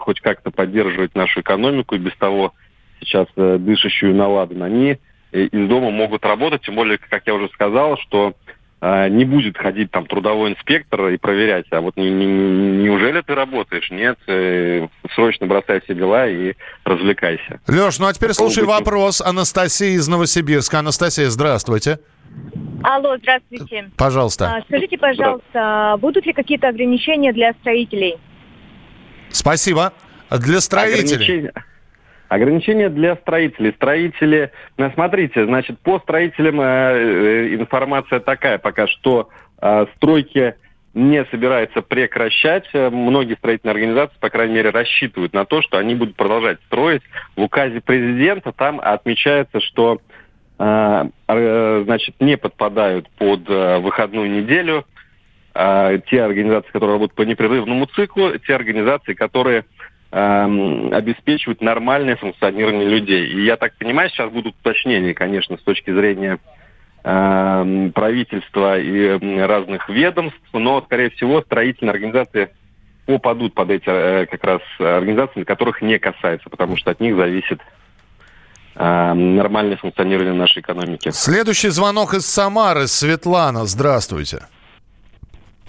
хоть 0.00 0.20
как-то 0.20 0.50
поддерживать 0.50 1.14
нашу 1.14 1.42
экономику, 1.42 1.94
и 1.94 1.98
без 1.98 2.16
того 2.16 2.54
сейчас 3.00 3.26
дышащую 3.36 4.14
наладан, 4.14 4.62
они 4.62 4.96
из 5.30 5.68
дома 5.68 5.90
могут 5.90 6.24
работать, 6.24 6.62
тем 6.62 6.74
более, 6.74 6.96
как 6.96 7.26
я 7.26 7.34
уже 7.34 7.48
сказал, 7.50 7.98
что 7.98 8.32
не 8.82 9.24
будет 9.24 9.56
ходить 9.56 9.92
там 9.92 10.06
трудовой 10.06 10.50
инспектор 10.50 11.08
и 11.08 11.16
проверять, 11.16 11.66
а 11.70 11.80
вот 11.80 11.96
не, 11.96 12.10
не, 12.10 12.26
неужели 12.26 13.20
ты 13.20 13.34
работаешь? 13.34 13.88
Нет, 13.92 14.18
э, 14.26 14.88
срочно 15.14 15.46
бросай 15.46 15.80
все 15.82 15.94
дела 15.94 16.26
и 16.26 16.54
развлекайся. 16.84 17.60
Леш, 17.68 18.00
ну 18.00 18.06
а 18.06 18.12
теперь 18.12 18.32
слушай 18.32 18.64
вопрос 18.64 19.20
Анастасии 19.20 19.92
из 19.92 20.08
Новосибирска. 20.08 20.80
Анастасия, 20.80 21.30
здравствуйте. 21.30 22.00
Алло, 22.82 23.16
здравствуйте. 23.18 23.90
Пожалуйста. 23.96 24.56
А, 24.56 24.62
скажите, 24.62 24.98
пожалуйста, 24.98 25.96
будут 26.00 26.26
ли 26.26 26.32
какие-то 26.32 26.68
ограничения 26.68 27.32
для 27.32 27.52
строителей? 27.60 28.18
Спасибо. 29.30 29.92
Для 30.30 30.60
строителей. 30.60 31.14
Ограничения... 31.14 31.52
Ограничения 32.32 32.88
для 32.88 33.16
строителей. 33.16 33.72
Строители, 33.72 34.52
ну, 34.78 34.90
смотрите, 34.94 35.44
значит, 35.44 35.78
по 35.80 35.98
строителям 35.98 36.62
э, 36.62 36.64
э, 36.64 37.54
информация 37.56 38.20
такая 38.20 38.56
пока, 38.56 38.86
что 38.86 39.28
э, 39.60 39.84
стройки 39.96 40.54
не 40.94 41.26
собирается 41.26 41.82
прекращать. 41.82 42.64
Многие 42.72 43.34
строительные 43.34 43.72
организации, 43.72 44.16
по 44.18 44.30
крайней 44.30 44.54
мере, 44.54 44.70
рассчитывают 44.70 45.34
на 45.34 45.44
то, 45.44 45.60
что 45.60 45.76
они 45.76 45.94
будут 45.94 46.16
продолжать 46.16 46.58
строить. 46.68 47.02
В 47.36 47.42
указе 47.42 47.82
президента 47.82 48.50
там 48.52 48.80
отмечается, 48.82 49.60
что 49.60 50.00
э, 50.58 51.04
э, 51.28 51.82
значит, 51.84 52.14
не 52.18 52.38
подпадают 52.38 53.10
под 53.10 53.42
э, 53.46 53.78
выходную 53.80 54.30
неделю 54.30 54.86
э, 55.54 55.98
те 56.08 56.22
организации, 56.22 56.70
которые 56.70 56.94
работают 56.94 57.14
по 57.14 57.22
непрерывному 57.30 57.84
циклу, 57.94 58.38
те 58.38 58.54
организации, 58.54 59.12
которые 59.12 59.66
Эм, 60.14 60.92
обеспечивать 60.92 61.62
нормальное 61.62 62.16
функционирование 62.16 62.86
людей. 62.86 63.28
И 63.28 63.46
я 63.46 63.56
так 63.56 63.74
понимаю, 63.78 64.10
сейчас 64.10 64.30
будут 64.30 64.54
уточнения, 64.60 65.14
конечно, 65.14 65.56
с 65.56 65.62
точки 65.62 65.90
зрения 65.90 66.38
э, 67.02 67.90
правительства 67.94 68.78
и 68.78 69.18
разных 69.40 69.88
ведомств, 69.88 70.38
но, 70.52 70.82
скорее 70.82 71.08
всего, 71.08 71.40
строительные 71.40 71.92
организации 71.92 72.50
попадут 73.06 73.54
под 73.54 73.70
эти 73.70 73.88
э, 73.88 74.26
как 74.26 74.44
раз 74.44 74.60
организации, 74.78 75.44
которых 75.44 75.80
не 75.80 75.98
касается, 75.98 76.50
потому 76.50 76.76
что 76.76 76.90
от 76.90 77.00
них 77.00 77.16
зависит 77.16 77.62
э, 78.74 79.12
нормальное 79.14 79.78
функционирование 79.78 80.34
нашей 80.34 80.60
экономики. 80.60 81.08
Следующий 81.10 81.70
звонок 81.70 82.12
из 82.12 82.26
Самары. 82.26 82.86
Светлана, 82.86 83.64
здравствуйте. 83.64 84.42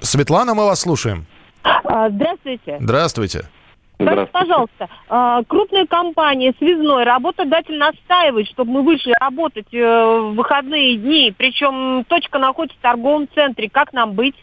Светлана, 0.02 0.54
мы 0.54 0.66
вас 0.66 0.82
слушаем. 0.82 1.28
А, 1.64 2.10
здравствуйте. 2.10 2.76
Здравствуйте. 2.82 3.46
Скажите, 4.06 4.32
пожалуйста, 4.32 4.90
а, 5.08 5.44
крупная 5.44 5.86
компания 5.86 6.54
связной, 6.58 7.04
работодатель 7.04 7.78
настаивает, 7.78 8.48
чтобы 8.48 8.72
мы 8.72 8.82
вышли 8.84 9.14
работать 9.20 9.74
э, 9.74 9.80
в 9.80 10.36
выходные 10.36 10.98
дни, 10.98 11.34
причем 11.36 12.04
точка 12.06 12.40
находится 12.40 12.78
в 12.78 12.82
торговом 12.82 13.28
центре. 13.34 13.70
Как 13.70 13.94
нам 13.94 14.14
быть? 14.14 14.36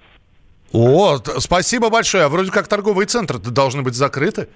О, 0.73 1.17
спасибо 1.39 1.91
большое. 1.91 2.25
А 2.25 2.29
вроде 2.29 2.51
как 2.51 2.69
торговые 2.69 3.07
центры 3.07 3.39
должны 3.39 3.83
быть 3.83 3.95
закрыты. 3.95 4.49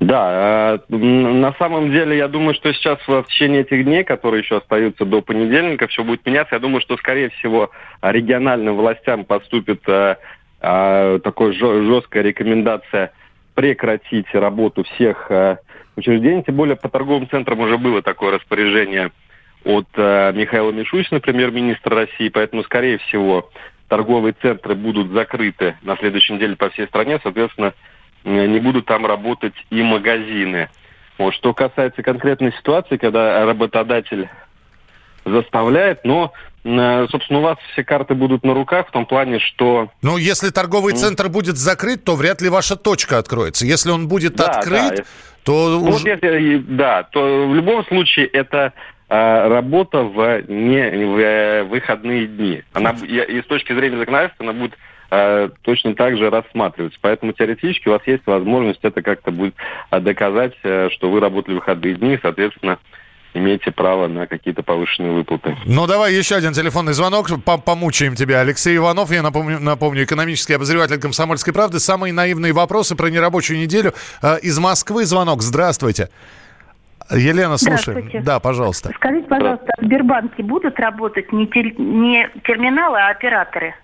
Да, 0.00 0.78
э, 0.88 0.94
на 0.94 1.52
самом 1.54 1.90
деле 1.90 2.16
я 2.16 2.28
думаю, 2.28 2.54
что 2.54 2.72
сейчас 2.72 2.98
в 3.06 3.24
течение 3.24 3.62
этих 3.62 3.84
дней, 3.84 4.04
которые 4.04 4.42
еще 4.42 4.58
остаются 4.58 5.04
до 5.04 5.22
понедельника, 5.22 5.88
все 5.88 6.04
будет 6.04 6.24
меняться. 6.24 6.54
Я 6.54 6.60
думаю, 6.60 6.80
что, 6.80 6.96
скорее 6.96 7.30
всего, 7.30 7.70
региональным 8.00 8.76
властям 8.76 9.24
поступит 9.24 9.82
э, 9.88 10.16
такой 10.60 11.52
жесткая 11.52 12.22
рекомендация 12.22 13.12
прекратить 13.58 14.32
работу 14.34 14.84
всех 14.84 15.26
э, 15.32 15.56
учреждений. 15.96 16.44
Тем 16.44 16.54
более 16.54 16.76
по 16.76 16.88
торговым 16.88 17.28
центрам 17.28 17.58
уже 17.58 17.76
было 17.76 18.02
такое 18.02 18.30
распоряжение 18.30 19.10
от 19.64 19.88
э, 19.96 20.32
Михаила 20.32 20.70
Мишустина, 20.70 21.18
премьер-министра 21.18 21.96
России. 21.96 22.28
Поэтому, 22.28 22.62
скорее 22.62 22.98
всего, 22.98 23.50
торговые 23.88 24.36
центры 24.40 24.76
будут 24.76 25.10
закрыты 25.10 25.74
на 25.82 25.96
следующей 25.96 26.34
неделе 26.34 26.54
по 26.54 26.70
всей 26.70 26.86
стране. 26.86 27.18
Соответственно, 27.20 27.74
не 28.22 28.60
будут 28.60 28.86
там 28.86 29.04
работать 29.04 29.54
и 29.70 29.82
магазины. 29.82 30.68
Вот. 31.18 31.34
Что 31.34 31.52
касается 31.52 32.04
конкретной 32.04 32.52
ситуации, 32.52 32.96
когда 32.96 33.44
работодатель 33.44 34.28
заставляет, 35.24 36.04
но 36.04 36.32
собственно, 37.10 37.40
у 37.40 37.42
вас 37.42 37.58
все 37.72 37.84
карты 37.84 38.14
будут 38.14 38.44
на 38.44 38.54
руках 38.54 38.88
в 38.88 38.90
том 38.90 39.06
плане, 39.06 39.38
что... 39.38 39.90
Ну, 40.02 40.16
если 40.16 40.50
торговый 40.50 40.94
центр 40.94 41.28
будет 41.28 41.56
закрыт, 41.56 42.04
то 42.04 42.16
вряд 42.16 42.42
ли 42.42 42.48
ваша 42.48 42.76
точка 42.76 43.18
откроется. 43.18 43.66
Если 43.66 43.90
он 43.90 44.08
будет 44.08 44.36
да, 44.36 44.46
открыт, 44.46 44.96
да. 44.96 45.04
то... 45.44 45.80
Ну, 45.80 45.90
уже... 45.90 46.08
если, 46.08 46.58
да, 46.58 47.04
то 47.04 47.48
в 47.48 47.54
любом 47.54 47.84
случае 47.86 48.26
это 48.26 48.72
э, 49.08 49.48
работа 49.48 50.02
в 50.02 50.42
не 50.48 51.06
в 51.06 51.18
э, 51.18 51.62
выходные 51.64 52.26
дни. 52.26 52.62
Она 52.72 52.90
и 52.90 53.40
с 53.40 53.46
точки 53.46 53.72
зрения 53.72 53.98
законодательства 53.98 54.44
она 54.48 54.52
будет 54.52 54.74
э, 55.10 55.48
точно 55.62 55.94
так 55.94 56.16
же 56.16 56.30
рассматриваться. 56.30 56.98
Поэтому 57.00 57.32
теоретически 57.32 57.88
у 57.88 57.92
вас 57.92 58.02
есть 58.06 58.26
возможность 58.26 58.80
это 58.82 59.02
как-то 59.02 59.30
будет 59.30 59.54
э, 59.90 60.00
доказать, 60.00 60.54
э, 60.62 60.88
что 60.92 61.10
вы 61.10 61.20
работали 61.20 61.54
в 61.54 61.58
выходные 61.58 61.94
дни, 61.94 62.18
соответственно, 62.20 62.78
имеете 63.34 63.70
право 63.70 64.08
на 64.08 64.26
какие-то 64.26 64.62
повышенные 64.62 65.12
выплаты. 65.12 65.56
Ну, 65.64 65.86
давай 65.86 66.14
еще 66.14 66.36
один 66.36 66.52
телефонный 66.52 66.92
звонок, 66.92 67.28
помучаем 67.64 68.14
тебя. 68.14 68.40
Алексей 68.40 68.76
Иванов, 68.76 69.10
я 69.10 69.22
напомню, 69.22 69.58
напомню, 69.60 70.04
экономический 70.04 70.54
обозреватель 70.54 71.00
«Комсомольской 71.00 71.52
правды». 71.52 71.80
Самые 71.80 72.12
наивные 72.12 72.52
вопросы 72.52 72.96
про 72.96 73.08
нерабочую 73.08 73.58
неделю. 73.58 73.92
Э, 74.22 74.38
из 74.40 74.58
Москвы 74.58 75.04
звонок. 75.04 75.42
Здравствуйте. 75.42 76.08
Елена, 77.10 77.56
слушаем. 77.56 78.10
Да, 78.22 78.38
пожалуйста. 78.38 78.90
Скажите, 78.96 79.26
пожалуйста, 79.28 79.66
в 79.80 79.84
Сбербанке 79.84 80.42
будут 80.42 80.78
работать 80.78 81.32
не, 81.32 81.46
тер... 81.46 81.78
не 81.78 82.28
терминалы, 82.44 82.98
а 82.98 83.10
операторы? 83.10 83.74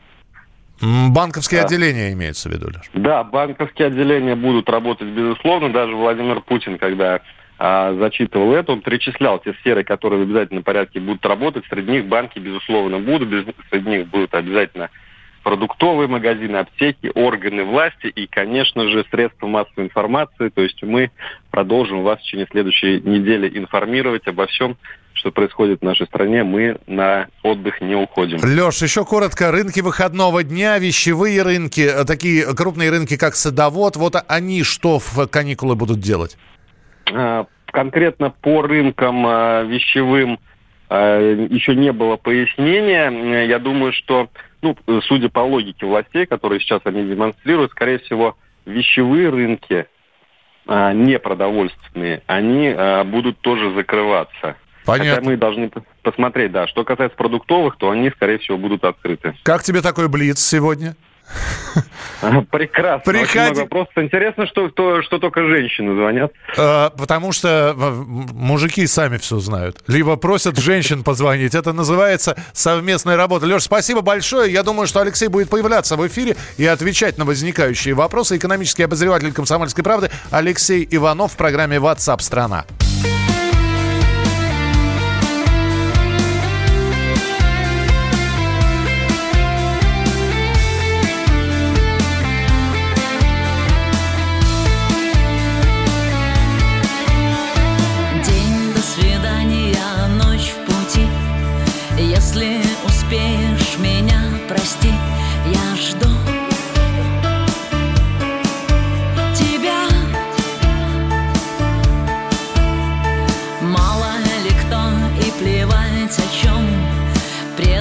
Банковские 0.80 1.61
да. 1.61 1.66
отделения 1.66 2.12
имеются 2.12 2.48
в 2.48 2.52
виду, 2.52 2.66
Леш? 2.66 2.90
Да, 2.92 3.24
банковские 3.24 3.88
отделения 3.88 4.35
будут 4.35 4.68
работать, 4.68 5.09
безусловно. 5.09 5.72
Даже 5.72 5.94
Владимир 5.94 6.40
Путин, 6.40 6.78
когда 6.78 7.20
а, 7.59 7.95
зачитывал 7.95 8.53
это, 8.55 8.73
он 8.73 8.81
перечислял 8.81 9.38
те 9.38 9.53
сферы, 9.55 9.85
которые 9.85 10.21
в 10.21 10.29
обязательном 10.29 10.64
порядке 10.64 11.01
будут 11.01 11.25
работать. 11.25 11.64
Среди 11.69 11.93
них 11.93 12.07
банки, 12.07 12.38
безусловно, 12.38 12.99
будут. 12.99 13.55
Среди 13.71 13.88
них 13.88 14.09
будут 14.09 14.35
обязательно 14.35 14.90
продуктовые 15.45 16.09
магазины, 16.09 16.57
аптеки, 16.57 17.12
органы 17.14 17.64
власти 17.64 18.07
и, 18.07 18.27
конечно 18.27 18.88
же, 18.88 19.05
средства 19.11 19.47
массовой 19.47 19.85
информации. 19.85 20.49
То 20.49 20.62
есть 20.62 20.83
мы 20.83 21.11
продолжим 21.51 22.03
вас 22.03 22.19
в 22.19 22.23
течение 22.23 22.49
следующей 22.51 23.01
недели 23.01 23.57
информировать 23.57 24.27
обо 24.27 24.47
всем, 24.47 24.77
что 25.12 25.31
происходит 25.31 25.81
в 25.81 25.85
нашей 25.85 26.07
стране, 26.07 26.43
мы 26.43 26.79
на 26.87 27.29
отдых 27.43 27.81
не 27.81 27.95
уходим. 27.95 28.38
Леш, 28.43 28.83
еще 28.83 29.05
коротко. 29.05 29.53
Рынки 29.53 29.81
выходного 29.81 30.43
дня, 30.43 30.79
вещевые 30.79 31.43
рынки, 31.43 31.83
э, 31.83 32.05
такие 32.05 32.53
крупные 32.55 32.90
рынки, 32.90 33.17
как 33.17 33.37
Садовод, 33.37 33.97
вот 33.97 34.17
они 34.27 34.62
что 34.64 34.99
в 34.99 35.27
каникулы 35.29 35.77
будут 35.77 36.01
делать? 36.01 36.37
А, 37.12 37.47
конкретно 37.67 38.31
по 38.31 38.62
рынкам 38.62 39.25
а, 39.27 39.62
вещевым 39.62 40.38
а, 40.88 41.19
еще 41.21 41.75
не 41.75 41.93
было 41.93 42.17
пояснения. 42.17 43.45
Я 43.45 43.59
думаю, 43.59 43.93
что, 43.93 44.29
ну, 44.62 44.77
судя 45.03 45.29
по 45.29 45.40
логике 45.40 45.87
властей, 45.87 46.27
которые 46.27 46.61
сейчас 46.61 46.81
они 46.85 47.05
демонстрируют, 47.05 47.73
скорее 47.73 47.99
всего, 47.99 48.37
вещевые 48.67 49.29
рынки 49.29 49.87
не 50.67 51.19
продовольственные, 51.19 52.23
они 52.27 52.75
будут 53.05 53.38
тоже 53.40 53.75
закрываться. 53.75 54.57
Понятно. 54.87 55.14
Хотя 55.17 55.23
мы 55.23 55.37
должны 55.37 55.71
посмотреть, 56.03 56.53
да. 56.53 56.67
Что 56.69 56.85
касается 56.85 57.19
продуктовых, 57.19 57.77
то 57.77 57.90
они, 57.90 58.09
скорее 58.09 58.38
всего, 58.38 58.57
будут 58.57 58.83
открыты. 58.85 59.35
Как 59.43 59.62
тебе 59.62 59.83
такой 59.83 60.09
блиц 60.09 60.38
сегодня? 60.38 60.97
Прекрасно. 62.51 63.13
Приходи... 63.13 63.61
Очень 63.61 64.05
Интересно, 64.05 64.47
что, 64.47 64.69
что, 64.71 65.03
что 65.03 65.19
только 65.19 65.47
женщины 65.47 65.95
звонят. 65.95 66.33
А, 66.57 66.91
потому 66.91 67.33
что 67.33 67.75
мужики 67.77 68.87
сами 68.87 69.19
все 69.19 69.39
знают. 69.39 69.83
Либо 69.87 70.17
просят 70.17 70.59
женщин 70.59 71.03
позвонить. 71.03 71.55
Это 71.55 71.73
называется 71.73 72.37
совместная 72.53 73.17
работа. 73.17 73.47
Леш, 73.47 73.65
спасибо 73.65 74.01
большое. 74.01 74.53
Я 74.53 74.63
думаю, 74.63 74.87
что 74.87 75.01
Алексей 75.01 75.29
будет 75.29 75.51
появляться 75.51 75.97
в 75.97 76.07
эфире 76.07 76.37
и 76.57 76.67
отвечать 76.67 77.19
на 77.19 77.25
возникающие 77.25 77.95
вопросы. 77.95 78.37
Экономический 78.37 78.85
обозреватель 78.85 79.33
«Комсомольской 79.33 79.85
правды» 79.85 80.11
Алексей 80.31 80.87
Иванов 80.91 81.33
в 81.33 81.37
программе 81.37 81.77
WhatsApp 81.77 82.21
страна 82.21 82.65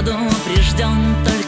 предупрежден 0.04 1.16
только 1.24 1.43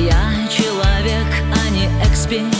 Я 0.00 0.48
человек, 0.48 1.26
а 1.52 1.68
не 1.68 1.86
эксперт 2.02 2.59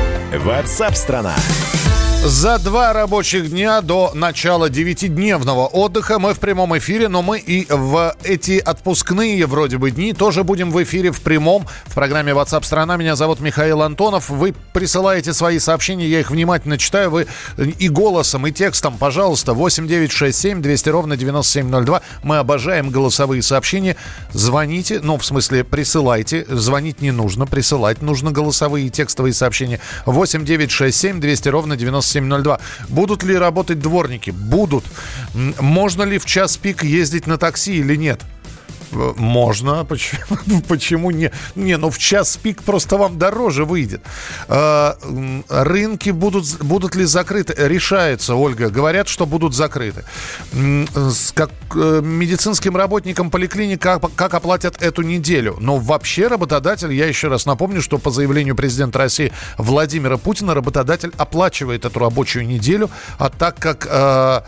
WhatsApp 0.31 0.95
страна. 0.95 1.35
За 2.23 2.59
два 2.59 2.93
рабочих 2.93 3.49
дня 3.49 3.81
до 3.81 4.11
начала 4.13 4.69
девятидневного 4.69 5.65
отдыха 5.65 6.19
мы 6.19 6.35
в 6.35 6.39
прямом 6.39 6.77
эфире, 6.77 7.07
но 7.07 7.23
мы 7.23 7.39
и 7.39 7.65
в 7.67 8.15
эти 8.23 8.59
отпускные 8.59 9.47
вроде 9.47 9.79
бы 9.79 9.89
дни 9.89 10.13
тоже 10.13 10.43
будем 10.43 10.69
в 10.69 10.83
эфире 10.83 11.11
в 11.11 11.19
прямом 11.21 11.65
в 11.85 11.95
программе 11.95 12.33
WhatsApp 12.33 12.63
страна. 12.63 12.95
Меня 12.95 13.15
зовут 13.15 13.39
Михаил 13.39 13.81
Антонов. 13.81 14.29
Вы 14.29 14.53
присылаете 14.71 15.33
свои 15.33 15.57
сообщения, 15.57 16.07
я 16.07 16.19
их 16.19 16.29
внимательно 16.29 16.77
читаю. 16.77 17.09
Вы 17.09 17.27
и 17.57 17.89
голосом, 17.89 18.45
и 18.45 18.51
текстом, 18.51 18.99
пожалуйста, 18.99 19.55
8967 19.55 20.61
200 20.61 20.89
ровно 20.89 21.17
9702. 21.17 22.01
Мы 22.21 22.37
обожаем 22.37 22.91
голосовые 22.91 23.41
сообщения. 23.41 23.95
Звоните, 24.31 24.99
ну, 25.01 25.17
в 25.17 25.25
смысле, 25.25 25.63
присылайте. 25.63 26.45
Звонить 26.47 27.01
не 27.01 27.09
нужно, 27.09 27.47
присылать 27.47 28.03
нужно 28.03 28.31
голосовые 28.31 28.85
и 28.85 28.89
текстовые 28.91 29.33
сообщения. 29.33 29.79
8967 30.05 31.19
200 31.19 31.49
ровно 31.49 31.75
9702. 31.75 32.10
9702. 32.13 32.59
Будут 32.89 33.23
ли 33.23 33.37
работать 33.37 33.79
дворники? 33.79 34.31
Будут. 34.31 34.83
Можно 35.33 36.03
ли 36.03 36.17
в 36.17 36.25
час 36.25 36.57
пик 36.57 36.83
ездить 36.83 37.27
на 37.27 37.37
такси 37.37 37.77
или 37.77 37.95
нет? 37.95 38.21
Можно, 38.91 39.85
почему, 39.85 40.61
почему 40.67 41.11
не? 41.11 41.31
Не, 41.55 41.77
ну 41.77 41.89
в 41.89 41.97
час 41.97 42.37
пик 42.37 42.63
просто 42.63 42.97
вам 42.97 43.17
дороже 43.17 43.65
выйдет. 43.65 44.01
М, 44.47 45.43
Рынки 45.49 46.09
будут, 46.09 46.45
будут 46.61 46.95
ли 46.95 47.05
закрыты? 47.05 47.53
Решается, 47.57 48.35
Ольга. 48.35 48.69
Говорят, 48.69 49.07
что 49.07 49.25
будут 49.25 49.53
закрыты. 49.55 50.03
Как, 51.33 51.51
э, 51.75 52.01
медицинским 52.03 52.75
работникам 52.75 53.29
поликлиник 53.31 53.81
как, 53.81 54.33
оплатят 54.33 54.81
эту 54.81 55.01
неделю? 55.01 55.57
Но 55.59 55.77
вообще 55.77 56.27
работодатель, 56.27 56.91
я 56.93 57.05
еще 57.07 57.27
раз 57.27 57.45
напомню, 57.45 57.81
что 57.81 57.97
по 57.97 58.11
заявлению 58.11 58.55
президента 58.55 58.99
России 58.99 59.31
Владимира 59.57 60.17
Путина 60.17 60.53
работодатель 60.53 61.11
оплачивает 61.17 61.85
эту 61.85 61.99
рабочую 61.99 62.45
неделю, 62.45 62.89
а 63.17 63.29
так 63.29 63.57
как... 63.57 63.87
э, 63.89 64.41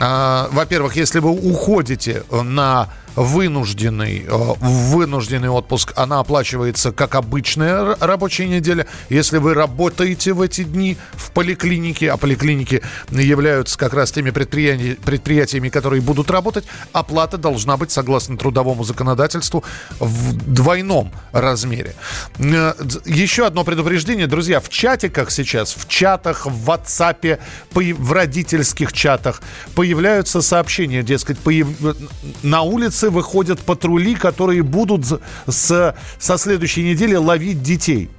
а, 0.00 0.48
Во-первых, 0.52 0.96
если 0.96 1.20
вы 1.20 1.30
уходите 1.30 2.24
на 2.30 2.88
вынужденный, 3.16 4.24
э, 4.26 4.54
вынужденный 4.60 5.48
отпуск, 5.48 5.92
она 5.96 6.20
оплачивается 6.20 6.92
как 6.92 7.14
обычная 7.14 7.96
рабочая 8.00 8.46
неделя. 8.48 8.86
Если 9.08 9.38
вы 9.38 9.54
работаете 9.54 10.32
в 10.32 10.40
эти 10.40 10.64
дни 10.64 10.96
в 11.14 11.30
поликлинике, 11.32 12.10
а 12.10 12.16
поликлиники 12.16 12.82
являются 13.10 13.78
как 13.78 13.94
раз 13.94 14.12
теми 14.12 14.30
предприяти- 14.30 14.98
предприятиями, 15.04 15.68
которые 15.68 16.02
будут 16.02 16.30
работать, 16.30 16.64
оплата 16.92 17.36
должна 17.38 17.76
быть, 17.76 17.90
согласно 17.90 18.36
трудовому 18.36 18.84
законодательству, 18.84 19.64
в 19.98 20.32
двойном 20.52 21.12
размере. 21.32 21.94
Э, 22.38 22.74
Еще 23.04 23.46
одно 23.46 23.64
предупреждение, 23.64 24.26
друзья, 24.26 24.60
в 24.60 24.68
чатиках 24.68 25.30
сейчас, 25.30 25.74
в 25.74 25.88
чатах, 25.88 26.46
в 26.46 26.70
WhatsApp, 26.70 27.38
в 27.74 28.12
родительских 28.12 28.92
чатах 28.92 29.42
появляются 29.74 30.42
сообщения, 30.42 31.02
дескать, 31.02 31.38
появ- 31.38 31.96
на 32.42 32.62
улице 32.62 32.99
выходят 33.08 33.60
патрули, 33.60 34.14
которые 34.14 34.62
будут 34.62 35.06
с, 35.46 35.94
со 36.18 36.36
следующей 36.38 36.82
недели 36.82 37.14
ловить 37.14 37.62
детей. 37.62 38.10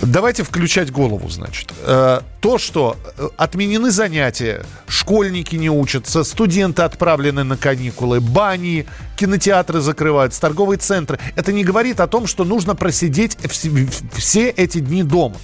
Давайте 0.00 0.44
включать 0.44 0.92
голову, 0.92 1.28
значит. 1.28 1.72
Э, 1.84 2.20
То, 2.40 2.56
что 2.58 2.96
э, 3.16 3.28
отменены 3.36 3.90
занятия, 3.90 4.64
школьники 4.86 5.56
не 5.56 5.70
учатся, 5.70 6.22
студенты 6.22 6.82
отправлены 6.82 7.42
на 7.42 7.56
каникулы, 7.56 8.20
бани, 8.20 8.86
кинотеатры 9.16 9.80
закрываются, 9.80 10.40
торговые 10.40 10.78
центры. 10.78 11.18
Это 11.34 11.52
не 11.52 11.64
говорит 11.64 11.98
о 11.98 12.06
том, 12.06 12.28
что 12.28 12.44
нужно 12.44 12.76
просидеть 12.76 13.34
вс- 13.42 13.92
все 14.16 14.50
эти 14.50 14.78
дни 14.78 15.02
дома. 15.02 15.34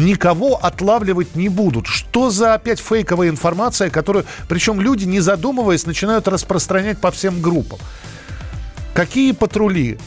Никого 0.00 0.56
отлавливать 0.56 1.36
не 1.36 1.48
будут. 1.48 1.86
Что 1.86 2.30
за 2.30 2.54
опять 2.54 2.80
фейковая 2.80 3.28
информация, 3.28 3.90
которую, 3.90 4.24
причем 4.48 4.80
люди, 4.80 5.04
не 5.04 5.20
задумываясь, 5.20 5.86
начинают 5.86 6.26
распространять 6.26 6.98
по 6.98 7.10
всем 7.10 7.40
группам? 7.40 7.78
Какие 8.94 9.32
патрули? 9.32 9.98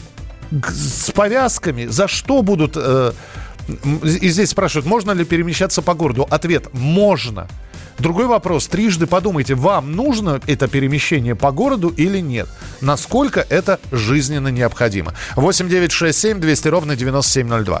С 0.50 1.10
повязками? 1.10 1.86
За 1.86 2.08
что 2.08 2.42
будут... 2.42 2.74
э, 2.76 3.12
и 4.02 4.28
здесь 4.28 4.50
спрашивают, 4.50 4.86
можно 4.86 5.12
ли 5.12 5.24
перемещаться 5.24 5.80
по 5.80 5.94
городу? 5.94 6.26
Ответ– 6.30 6.68
можно. 6.72 7.48
Другой 7.98 8.26
вопрос. 8.26 8.66
Трижды 8.66 9.06
подумайте, 9.06 9.54
вам 9.54 9.92
нужно 9.92 10.40
это 10.46 10.68
перемещение 10.68 11.34
по 11.34 11.52
городу 11.52 11.88
или 11.88 12.18
нет? 12.18 12.48
Насколько 12.80 13.46
это 13.48 13.78
жизненно 13.92 14.48
необходимо? 14.48 15.14
8 15.36 15.68
9 15.68 15.92
6 15.92 16.18
7 16.18 16.40
200 16.40 16.68
ровно 16.68 16.96
9702. 16.96 17.80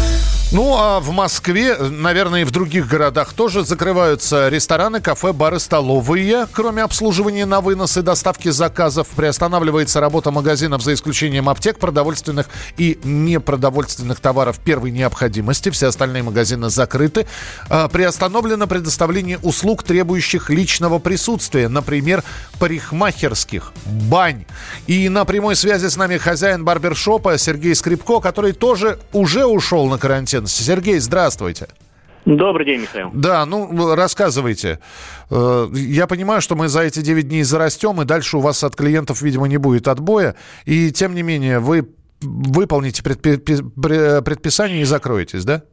Ну, 0.51 0.75
а 0.77 0.99
в 0.99 1.11
Москве, 1.11 1.77
наверное, 1.77 2.41
и 2.41 2.43
в 2.43 2.51
других 2.51 2.85
городах 2.85 3.31
тоже 3.31 3.63
закрываются 3.63 4.49
рестораны, 4.49 4.99
кафе, 4.99 5.31
бары, 5.31 5.61
столовые. 5.61 6.45
Кроме 6.51 6.83
обслуживания 6.83 7.45
на 7.45 7.61
вынос 7.61 7.95
и 7.95 8.01
доставки 8.01 8.49
заказов, 8.49 9.07
приостанавливается 9.15 10.01
работа 10.01 10.29
магазинов 10.29 10.81
за 10.81 10.93
исключением 10.93 11.47
аптек, 11.47 11.79
продовольственных 11.79 12.47
и 12.75 12.99
непродовольственных 13.01 14.19
товаров 14.19 14.59
первой 14.59 14.91
необходимости. 14.91 15.69
Все 15.69 15.87
остальные 15.87 16.23
магазины 16.23 16.69
закрыты. 16.69 17.27
А, 17.69 17.87
Приостановлено 17.87 18.67
предоставление 18.67 19.39
услуг, 19.43 19.83
требующих 19.83 20.49
личного 20.49 20.99
присутствия, 20.99 21.69
например, 21.69 22.25
парикмахерских, 22.59 23.71
бань. 23.85 24.43
И 24.85 25.07
на 25.07 25.23
прямой 25.23 25.55
связи 25.55 25.87
с 25.87 25.95
нами 25.95 26.17
хозяин 26.17 26.65
барбершопа 26.65 27.37
Сергей 27.37 27.73
Скрипко, 27.73 28.19
который 28.19 28.51
тоже 28.51 28.99
уже 29.13 29.45
ушел 29.45 29.87
на 29.87 29.97
карантин. 29.97 30.40
Сергей, 30.45 30.99
здравствуйте. 30.99 31.67
Добрый 32.25 32.65
день, 32.67 32.81
Михаил. 32.81 33.09
Да, 33.13 33.45
ну, 33.47 33.95
рассказывайте. 33.95 34.79
Э, 35.31 35.67
Я 35.73 36.05
понимаю, 36.05 36.41
что 36.41 36.55
мы 36.55 36.67
за 36.67 36.81
эти 36.81 37.01
9 37.01 37.27
дней 37.27 37.41
зарастем, 37.43 37.99
и 38.01 38.05
дальше 38.05 38.37
у 38.37 38.41
вас 38.41 38.63
от 38.63 38.75
клиентов, 38.75 39.21
видимо, 39.23 39.47
не 39.47 39.57
будет 39.57 39.87
отбоя. 39.87 40.35
И, 40.65 40.91
тем 40.91 41.15
не 41.15 41.23
менее, 41.23 41.57
вы 41.59 41.89
выполните 42.21 43.01
предпи- 43.01 43.37
пи- 43.39 44.23
предписание 44.23 44.81
и 44.81 44.85
закроетесь, 44.85 45.43
да? 45.45 45.63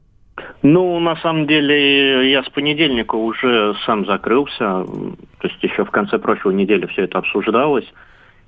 Ну, 0.62 0.98
на 1.00 1.16
самом 1.16 1.46
деле, 1.46 2.30
я 2.32 2.42
с 2.42 2.48
понедельника 2.48 3.16
уже 3.16 3.74
сам 3.84 4.06
закрылся. 4.06 4.56
То 4.86 5.48
есть 5.48 5.62
еще 5.62 5.84
в 5.84 5.90
конце 5.90 6.18
прошлой 6.18 6.54
недели 6.54 6.86
все 6.86 7.02
это 7.04 7.18
обсуждалось. 7.18 7.84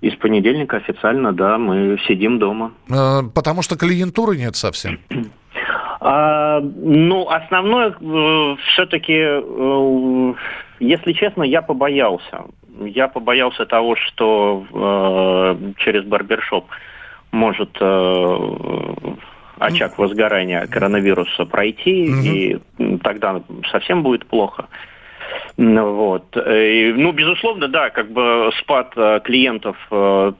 И 0.01 0.11
с 0.11 0.15
понедельника 0.17 0.79
официально, 0.79 1.35
да, 1.35 1.59
мы 1.59 1.99
сидим 2.09 2.39
дома. 2.39 2.73
Э, 2.89 3.21
Потому 3.35 3.61
что 3.61 3.77
клиентуры 3.77 4.39
нет 4.39 4.57
совсем. 4.57 4.99
А, 6.01 6.61
ну, 6.61 7.29
основное 7.29 7.95
все-таки, 8.73 9.15
если 10.81 11.13
честно, 11.13 11.43
я 11.43 11.63
побоялся. 11.63 12.45
Я 12.81 13.09
побоялся 13.09 13.67
того, 13.67 13.97
что 13.97 14.65
э, 14.73 15.73
через 15.79 16.05
барбершоп 16.05 16.67
может 17.31 17.77
э, 17.81 18.37
очаг 19.59 19.99
возгорания 19.99 20.67
коронавируса 20.67 21.45
пройти, 21.45 22.07
и 22.07 22.59
тогда 23.03 23.43
совсем 23.71 24.03
будет 24.03 24.27
плохо. 24.27 24.69
Вот. 25.57 26.37
И, 26.37 26.93
ну, 26.97 27.13
безусловно, 27.13 27.69
да, 27.69 27.91
как 27.91 28.11
бы 28.11 28.51
спад 28.61 28.93
э, 28.97 29.21
клиентов 29.23 29.77
э, 29.91 30.33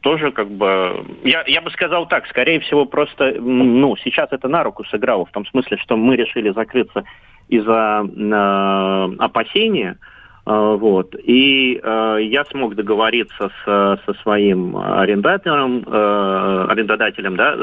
тоже 0.00 0.32
как 0.32 0.50
бы... 0.50 1.04
Я, 1.24 1.44
я 1.46 1.60
бы 1.60 1.70
сказал 1.70 2.06
так, 2.06 2.26
скорее 2.26 2.60
всего, 2.60 2.84
просто, 2.84 3.36
ну, 3.40 3.96
сейчас 3.96 4.28
это 4.32 4.48
на 4.48 4.64
руку 4.64 4.84
сыграло, 4.84 5.24
в 5.24 5.30
том 5.30 5.46
смысле, 5.46 5.76
что 5.78 5.96
мы 5.96 6.16
решили 6.16 6.50
закрыться 6.50 7.04
из-за 7.48 8.04
э, 8.04 9.22
опасения, 9.22 9.98
э, 10.46 10.76
вот. 10.80 11.14
И 11.22 11.80
э, 11.82 12.18
я 12.22 12.44
смог 12.46 12.74
договориться 12.74 13.50
с, 13.64 14.00
со 14.04 14.14
своим 14.22 14.76
арендатором, 14.76 15.84
э, 15.86 16.66
арендодателем, 16.70 17.36
да, 17.36 17.56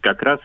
как 0.00 0.22
раз 0.22 0.40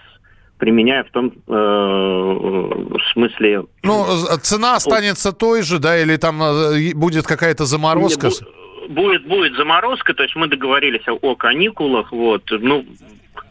применяя 0.58 1.04
в 1.04 1.10
том 1.12 1.34
э, 1.48 2.98
смысле 3.14 3.64
Ну, 3.84 4.06
цена 4.42 4.76
останется 4.76 5.32
той 5.32 5.62
же, 5.62 5.80
да, 5.80 5.98
или 5.98 6.16
там 6.18 6.42
э, 6.42 6.94
будет 6.94 7.26
какая-то 7.28 7.66
заморозка? 7.66 8.28
Бу- 8.28 8.34
Будет, 8.88 9.28
будет 9.28 9.56
заморозка, 9.56 10.14
то 10.14 10.22
есть 10.22 10.36
мы 10.36 10.48
договорились 10.48 11.08
о, 11.08 11.14
о 11.14 11.36
каникулах, 11.36 12.12
вот, 12.12 12.44
ну, 12.52 12.86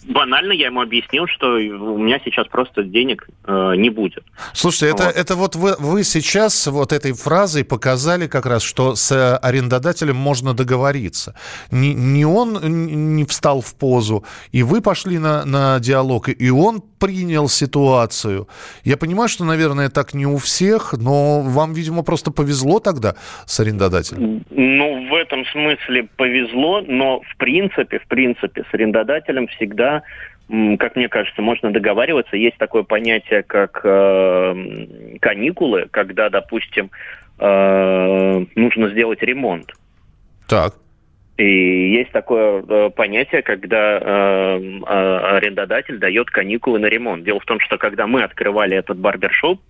банально 0.09 0.53
я 0.53 0.67
ему 0.67 0.81
объяснил, 0.81 1.27
что 1.27 1.55
у 1.55 1.99
меня 1.99 2.21
сейчас 2.25 2.47
просто 2.49 2.83
денег 2.83 3.29
э, 3.47 3.75
не 3.77 3.91
будет. 3.91 4.25
Слушайте, 4.53 4.95
это, 4.95 5.05
Вот. 5.05 5.17
это 5.17 5.37
вот 5.37 5.57
вы, 5.57 5.75
вы 5.79 6.05
сейчас 6.05 6.67
вот 6.67 6.93
этой 6.93 7.13
фразой 7.13 7.65
показали 7.65 8.27
как 8.27 8.47
раз, 8.47 8.63
что 8.63 8.95
с 8.95 9.13
э, 9.13 9.37
арендодателем 9.37 10.17
можно 10.17 10.55
договориться. 10.55 11.35
Не, 11.71 11.95
не 11.95 12.25
он 12.25 12.61
не 13.15 13.25
встал 13.25 13.61
в 13.61 13.75
позу, 13.75 14.25
и 14.53 14.63
вы 14.63 14.81
пошли 14.81 15.19
на, 15.19 15.45
на 15.45 15.79
диалог, 15.81 16.29
и 16.29 16.51
он 16.51 16.83
принял 16.99 17.49
ситуацию. 17.49 18.49
Я 18.85 18.97
понимаю, 18.97 19.29
что, 19.29 19.45
наверное, 19.45 19.89
так 19.89 20.15
не 20.15 20.27
у 20.27 20.37
всех, 20.39 20.95
но 20.99 21.41
вам, 21.43 21.75
видимо, 21.75 22.03
просто 22.03 22.31
повезло 22.31 22.81
тогда 22.81 23.15
с 23.47 23.61
арендодателем. 23.61 24.43
Ну, 24.51 25.09
в 25.11 25.15
этом 25.15 25.45
смысле 25.47 26.09
повезло, 26.17 26.81
но 26.81 27.21
в 27.21 27.37
принципе, 27.37 27.99
в 27.99 28.07
принципе, 28.07 28.65
с 28.71 28.75
арендодателем 28.75 29.49
всегда, 29.49 29.94
как 30.49 30.97
мне 30.97 31.09
кажется, 31.09 31.41
можно 31.41 31.73
договариваться. 31.73 32.37
Есть 32.37 32.59
такое 32.59 32.83
понятие, 32.83 33.43
как 33.43 33.81
э, 33.83 35.17
каникулы, 35.21 35.89
когда, 35.91 36.29
допустим, 36.29 36.91
э, 37.39 38.45
нужно 38.55 38.89
сделать 38.91 39.23
ремонт. 39.23 39.73
Так. 40.47 40.75
И 41.37 41.93
есть 41.95 42.13
такое 42.13 42.63
э, 42.63 42.91
понятие, 42.91 43.43
когда 43.43 43.99
э, 43.99 44.01
э, 44.01 45.37
арендодатель 45.37 45.99
дает 45.99 46.31
каникулы 46.31 46.79
на 46.79 46.87
ремонт. 46.87 47.25
Дело 47.25 47.41
в 47.41 47.45
том, 47.45 47.59
что 47.61 47.77
когда 47.77 48.07
мы 48.07 48.23
открывали 48.23 48.77
этот 48.77 48.99
барбершоп, 48.99 49.61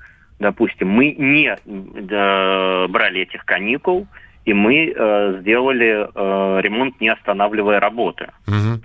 допустим, 0.41 0.89
мы 0.89 1.13
не 1.13 1.47
э, 1.47 2.87
брали 2.89 3.23
этих 3.23 3.45
каникул, 3.47 4.07
и 4.45 4.53
мы 4.53 4.93
э, 4.95 5.39
сделали 5.41 6.07
э, 6.07 6.61
ремонт, 6.61 7.01
не 7.01 7.09
останавливая 7.09 7.81
работы. 7.81 8.29
Мгм. 8.47 8.83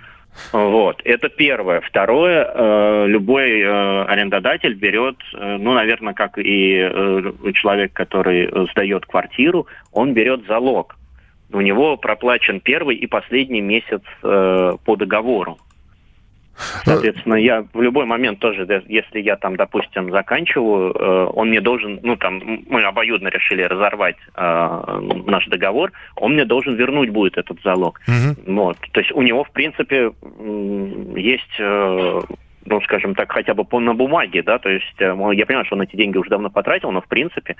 Вот, 0.51 1.01
это 1.03 1.29
первое. 1.29 1.81
Второе, 1.81 2.45
э, 2.45 3.07
любой 3.07 3.61
э, 3.61 4.03
арендодатель 4.03 4.73
берет, 4.73 5.17
э, 5.33 5.57
ну, 5.59 5.73
наверное, 5.73 6.13
как 6.13 6.37
и 6.37 6.77
человек, 7.53 7.93
который 7.93 8.49
сдает 8.71 9.05
квартиру, 9.05 9.67
он 9.91 10.13
берет 10.13 10.45
залог. 10.47 10.95
У 11.51 11.61
него 11.61 11.97
проплачен 11.97 12.59
первый 12.59 12.95
и 12.95 13.07
последний 13.07 13.61
месяц 13.61 14.01
по 14.21 14.95
договору. 14.95 15.57
Соответственно, 16.83 17.35
я 17.35 17.65
в 17.73 17.81
любой 17.81 18.05
момент 18.05 18.39
тоже, 18.39 18.67
если 18.87 19.19
я 19.19 19.35
там, 19.35 19.55
допустим, 19.55 20.11
заканчиваю, 20.11 20.93
э, 20.93 21.31
он 21.33 21.49
мне 21.49 21.61
должен, 21.61 21.99
ну 22.03 22.15
там, 22.15 22.41
мы 22.69 22.83
обоюдно 22.83 23.29
решили 23.29 23.61
разорвать 23.61 24.17
э, 24.35 24.99
наш 25.25 25.47
договор, 25.47 25.91
он 26.15 26.33
мне 26.33 26.45
должен 26.45 26.75
вернуть 26.75 27.09
будет 27.09 27.37
этот 27.37 27.61
залог. 27.63 28.01
Угу. 28.07 28.53
Вот. 28.55 28.77
То 28.91 28.99
есть 28.99 29.11
у 29.11 29.21
него, 29.21 29.43
в 29.43 29.51
принципе, 29.51 30.11
есть 31.15 31.59
э, 31.59 32.21
ну, 32.65 32.81
скажем 32.81 33.15
так, 33.15 33.31
хотя 33.31 33.53
бы 33.53 33.63
по, 33.63 33.79
на 33.79 33.93
бумаге, 33.93 34.43
да, 34.43 34.59
то 34.59 34.69
есть 34.69 34.95
я 34.99 35.15
понимаю, 35.15 35.65
что 35.65 35.75
он 35.75 35.81
эти 35.81 35.95
деньги 35.95 36.17
уже 36.17 36.29
давно 36.29 36.49
потратил, 36.49 36.91
но 36.91 37.01
в 37.01 37.07
принципе 37.07 37.55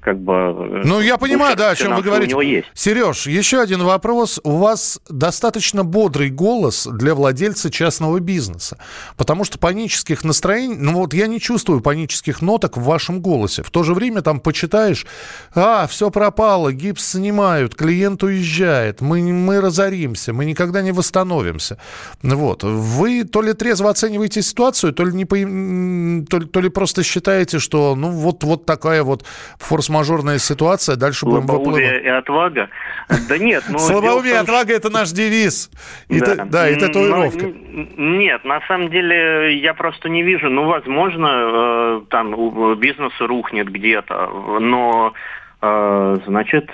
как 0.00 0.18
бы... 0.18 0.32
Э, 0.32 0.82
ну, 0.84 1.00
я 1.00 1.18
понимаю, 1.18 1.56
да, 1.56 1.70
о 1.70 1.74
чем 1.76 1.94
вы 1.94 2.02
говорите. 2.02 2.34
У 2.34 2.40
него 2.40 2.42
есть. 2.42 2.68
Сереж, 2.74 3.26
еще 3.26 3.60
один 3.60 3.82
вопрос. 3.82 4.40
У 4.44 4.56
вас 4.56 5.00
достаточно 5.08 5.84
бодрый 5.84 6.30
голос 6.30 6.86
для 6.90 7.14
владельца 7.14 7.70
частного 7.70 8.18
бизнеса, 8.20 8.78
потому 9.16 9.44
что 9.44 9.58
панических 9.58 10.24
настроений, 10.24 10.76
ну 10.78 10.94
вот 10.94 11.12
я 11.12 11.26
не 11.26 11.38
чувствую 11.38 11.80
панических 11.82 12.40
ноток 12.40 12.78
в 12.78 12.82
вашем 12.82 13.20
голосе. 13.20 13.62
В 13.62 13.70
то 13.70 13.82
же 13.82 13.92
время 13.92 14.22
там 14.22 14.40
почитаешь, 14.40 15.06
а, 15.54 15.86
все 15.86 16.10
пропало, 16.10 16.72
гипс 16.72 17.10
снимают, 17.10 17.74
клиент 17.74 18.22
уезжает, 18.22 19.02
мы, 19.02 19.22
мы 19.22 19.60
разоримся, 19.60 20.32
мы 20.32 20.46
никогда 20.46 20.80
не 20.80 20.92
восстановимся. 20.92 21.76
Вот. 22.22 22.64
Вы 22.64 23.24
то 23.24 23.42
ли 23.42 23.52
трезво 23.52 23.90
оцениваете 23.90 24.40
ситуацию, 24.40 24.94
то 24.94 25.04
ли, 25.04 25.12
не 25.12 25.24
то, 26.24 26.38
ли, 26.38 26.46
то 26.46 26.60
ли 26.60 26.68
просто 26.70 27.02
считаете, 27.02 27.58
что 27.58 27.94
ну 27.94 28.10
вот, 28.10 28.44
вот 28.44 28.64
такая 28.64 29.02
вот 29.02 29.24
форс 29.58 29.89
форс-мажорная 29.90 30.38
ситуация, 30.38 30.96
дальше 30.96 31.26
будем 31.26 31.46
выплывать. 31.46 32.02
и 32.02 32.08
отвага. 32.08 32.68
Да 33.28 33.38
нет, 33.38 33.64
ну... 33.68 33.78
Слабоумие 33.78 34.34
и 34.34 34.36
отвага– 34.36 34.72
это 34.74 34.90
наш 34.90 35.10
девиз. 35.10 35.70
И 36.08 36.20
да. 36.20 36.44
да, 36.44 36.68
и 36.70 36.76
татуировка. 36.76 37.46
Нет, 37.96 38.44
на 38.44 38.60
самом 38.68 38.90
деле 38.90 39.58
я 39.58 39.74
просто 39.74 40.08
не 40.08 40.22
вижу. 40.22 40.48
Ну, 40.48 40.66
возможно, 40.66 41.28
э, 41.28 42.00
там 42.08 42.78
бизнес 42.78 43.12
рухнет 43.20 43.68
где-то, 43.68 44.58
но 44.60 45.12
значит, 45.60 46.70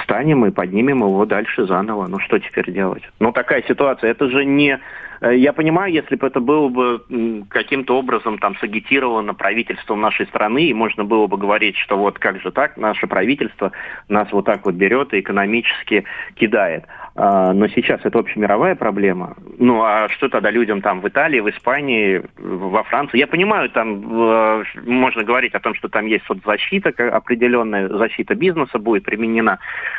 встанем 0.00 0.46
и 0.46 0.50
поднимем 0.50 0.98
его 1.00 1.26
дальше 1.26 1.66
заново. 1.66 2.06
Ну, 2.06 2.18
что 2.20 2.38
теперь 2.38 2.72
делать? 2.72 3.02
Ну, 3.18 3.32
такая 3.32 3.62
ситуация. 3.62 4.10
Это 4.10 4.28
же 4.30 4.44
не 4.44 4.80
Э, 5.20 5.36
я 5.36 5.52
понимаю, 5.52 5.92
если 5.92 6.16
бы 6.16 6.26
это 6.26 6.40
было 6.40 6.68
бы 6.68 7.44
каким-то 7.48 7.98
образом 7.98 8.38
там 8.38 8.56
сагитировано 8.56 9.34
правительством 9.34 10.00
нашей 10.00 10.26
страны, 10.26 10.64
и 10.64 10.74
можно 10.74 11.04
было 11.04 11.26
бы 11.26 11.36
говорить, 11.36 11.76
что 11.76 11.96
вот 11.96 12.18
как 12.18 12.40
же 12.40 12.50
так, 12.50 12.76
наше 12.76 13.06
правительство 13.06 13.72
нас 14.08 14.30
вот 14.32 14.46
так 14.46 14.64
вот 14.64 14.74
берет 14.74 15.12
и 15.12 15.20
экономически 15.20 16.04
кидает. 16.34 16.84
А, 17.22 17.52
но 17.52 17.68
сейчас 17.68 18.00
это 18.02 18.18
общемировая 18.18 18.74
проблема. 18.74 19.36
Ну 19.58 19.82
а 19.82 20.08
что 20.08 20.30
тогда 20.30 20.50
людям 20.50 20.80
там 20.80 21.02
в 21.02 21.08
Италии, 21.08 21.40
в 21.40 21.50
Испании, 21.50 22.22
во 22.38 22.82
Франции? 22.84 23.18
Я 23.18 23.26
понимаю, 23.26 23.68
там 23.68 24.00
э, 24.00 24.64
можно 24.86 25.22
говорить 25.22 25.52
о 25.52 25.60
том, 25.60 25.74
что 25.74 25.90
там 25.90 26.06
есть 26.06 26.24
соцзащита, 26.24 26.88
определенная 27.14 27.90
защита 27.90 28.34
бизнеса 28.34 28.78
будет 28.78 29.04
применена. 29.04 29.58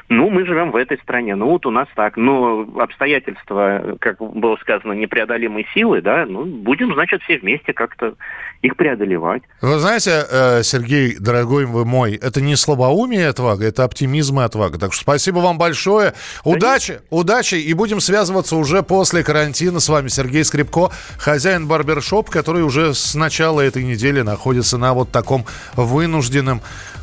Ну, 0.09 0.31
мы 0.31 0.47
живем 0.47 0.71
в 0.71 0.75
этой 0.75 0.97
стране, 0.97 1.35
ну 1.35 1.49
вот 1.49 1.67
у 1.67 1.69
нас 1.69 1.87
так. 1.93 2.17
Но 2.17 2.67
обстоятельства, 2.79 3.97
как 3.99 4.17
было 4.17 4.55
сказано, 4.55 4.93
непреодолимые 4.93 5.67
силы, 5.75 6.01
да, 6.01 6.25
ну 6.25 6.45
будем, 6.45 6.91
значит, 6.95 7.21
все 7.21 7.37
вместе 7.37 7.71
как-то 7.71 8.15
их 8.63 8.75
преодолевать. 8.75 9.43
Вы 9.61 9.77
знаете, 9.77 10.25
э, 10.27 10.63
Сергей, 10.63 11.17
дорогой 11.19 11.65
вы 11.65 11.85
мой, 11.85 12.15
это 12.15 12.41
не 12.41 12.55
слабоумие 12.55 13.21
и 13.21 13.25
отвага, 13.25 13.67
это 13.67 13.83
оптимизм 13.83 14.39
и 14.39 14.43
отвага. 14.43 14.79
Так 14.79 14.93
что 14.93 15.03
спасибо 15.03 15.37
вам 15.37 15.59
большое. 15.59 16.13
Удачи! 16.43 16.99
Удачи 17.11 17.55
и 17.55 17.73
будем 17.73 18.01
связываться 18.01 18.55
уже 18.55 18.81
после 18.81 19.23
карантина. 19.23 19.79
С 19.79 19.89
вами 19.89 20.07
Сергей 20.07 20.43
Скрипко, 20.43 20.89
хозяин 21.17 21.67
барбершоп, 21.67 22.31
который 22.31 22.63
уже 22.63 22.95
с 22.95 23.13
начала 23.13 23.61
этой 23.61 23.83
недели 23.83 24.21
находится 24.21 24.79
на 24.79 24.95
вот 24.95 25.11
таком 25.11 25.45
вынужденном 25.75 26.61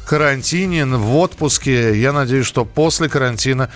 карантине, 0.08 0.86
в 0.86 1.16
отпуске. 1.16 2.00
Я 2.00 2.12
надеюсь, 2.12 2.46
что 2.46 2.64
после 2.64 3.10
карантина 3.10 3.68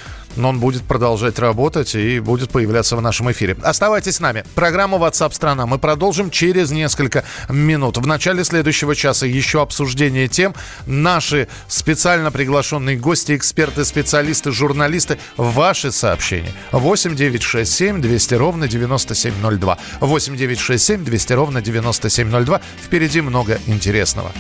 он 0.43 0.61
будет 0.61 0.83
продолжать 0.83 1.39
работать 1.39 1.95
и 1.95 2.21
будет 2.21 2.51
появляться 2.51 2.97
в 2.97 3.03
нашем 3.03 3.31
эфире. 3.33 3.55
Оставайтесь 3.63 4.17
с 4.17 4.21
нами. 4.21 4.45
Программа 4.55 4.97
WhatsApp 4.97 5.35
страна. 5.35 5.67
Мы 5.67 5.79
продолжим 5.79 6.31
через 6.31 6.71
несколько 6.71 7.23
минут. 7.51 7.99
В 7.99 8.07
начале 8.07 8.45
следующего 8.45 8.97
часа 8.97 9.27
еще 9.27 9.61
обсуждение 9.61 10.27
тем. 10.27 10.55
Наши 10.87 11.49
специально 11.69 12.31
приглашенные 12.31 12.97
гости, 12.97 13.37
эксперты, 13.37 13.85
специалисты, 13.85 14.53
журналисты. 14.53 15.19
Ваши 15.37 15.93
сообщения. 15.93 16.53
8 16.73 17.15
9 17.15 17.43
6 17.43 17.71
7 17.71 18.01
200 18.01 18.35
ровно 18.35 18.69
9702. 18.69 19.79
8 20.01 20.37
9 20.37 20.59
6 20.59 20.83
7 20.83 21.05
200 21.05 21.33
ровно 21.35 21.61
9702. 21.61 22.61
Впереди 22.83 23.21
много 23.21 23.61
интересного. 23.67 24.33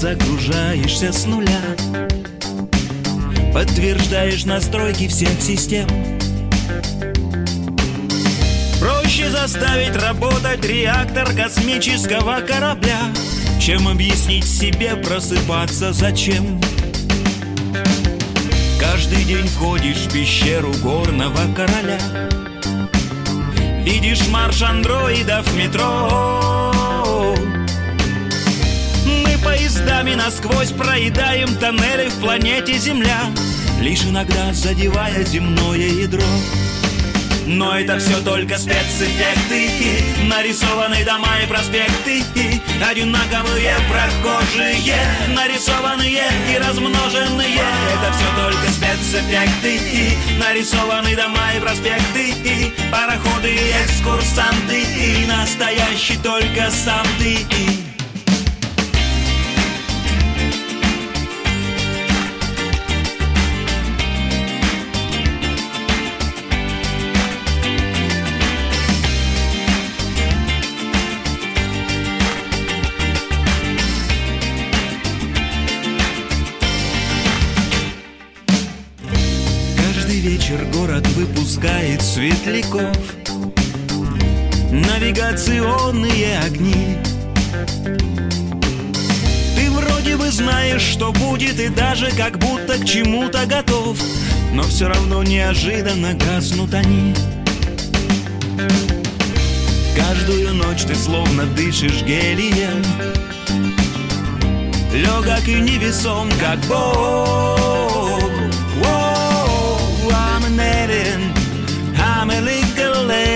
Загружаешься 0.00 1.12
с 1.12 1.26
нуля. 1.26 1.60
Подтверждаешь 3.52 4.46
настройки 4.46 5.06
всех 5.06 5.42
систем. 5.42 5.86
Проще 8.80 9.28
заставить 9.28 9.94
работать 9.96 10.64
реактор 10.64 11.28
космического 11.34 12.40
корабля 12.40 12.98
Чем 13.60 13.88
объяснить 13.88 14.46
себе 14.46 14.96
просыпаться 14.96 15.92
зачем. 15.92 16.58
Каждый 18.80 19.24
день 19.24 19.46
входишь 19.48 19.98
в 19.98 20.12
пещеру 20.14 20.72
горного 20.82 21.42
короля. 21.54 22.00
Видишь 23.84 24.26
марш 24.28 24.62
андроидов 24.62 25.46
в 25.46 25.56
метро 25.58 26.69
поездами 29.42 30.14
насквозь 30.14 30.72
проедаем 30.72 31.54
тоннели 31.56 32.08
в 32.08 32.20
планете 32.20 32.78
Земля, 32.78 33.20
лишь 33.80 34.04
иногда 34.04 34.52
задевая 34.52 35.24
земное 35.24 35.76
ядро. 35.76 36.22
Но 37.46 37.76
это 37.76 37.98
все 37.98 38.20
только 38.20 38.56
спецэффекты 38.58 39.70
Нарисованы 40.28 41.04
дома 41.04 41.40
и 41.42 41.46
проспекты 41.48 42.22
Одинаковые 42.88 43.74
прохожие 43.88 44.76
Нарисованные 45.34 46.22
и 46.48 46.58
размноженные. 46.58 47.58
Это 47.58 48.12
все 48.12 48.28
только 48.40 48.70
спецэффекты 48.70 49.80
Нарисованы 50.38 51.16
дома 51.16 51.52
и 51.56 51.60
проспекты 51.60 52.72
Пароходы 52.92 53.52
и 53.52 53.72
экскурсанты 53.84 55.26
Настоящий 55.26 56.18
только 56.22 56.70
сам 56.70 57.06
ты. 57.18 57.40
вечер 57.50 57.89
светляков. 82.10 82.96
Навигационные 84.72 86.40
огни. 86.40 86.98
Ты 89.54 89.70
вроде 89.70 90.16
бы 90.16 90.28
знаешь, 90.32 90.82
что 90.82 91.12
будет 91.12 91.60
И 91.60 91.68
даже 91.68 92.10
как 92.10 92.38
будто 92.38 92.78
к 92.78 92.84
чему-то 92.84 93.46
готов. 93.46 93.96
Но 94.52 94.64
все 94.64 94.88
равно 94.88 95.22
неожиданно 95.22 96.14
гаснут 96.14 96.74
они. 96.74 97.14
Каждую 99.94 100.54
ночь 100.54 100.82
ты 100.82 100.96
словно 100.96 101.46
дышишь 101.46 102.02
гелием. 102.02 102.82
Легок 104.92 105.46
и 105.46 105.60
невесом, 105.60 106.28
как 106.40 106.58
Бог 106.66 107.69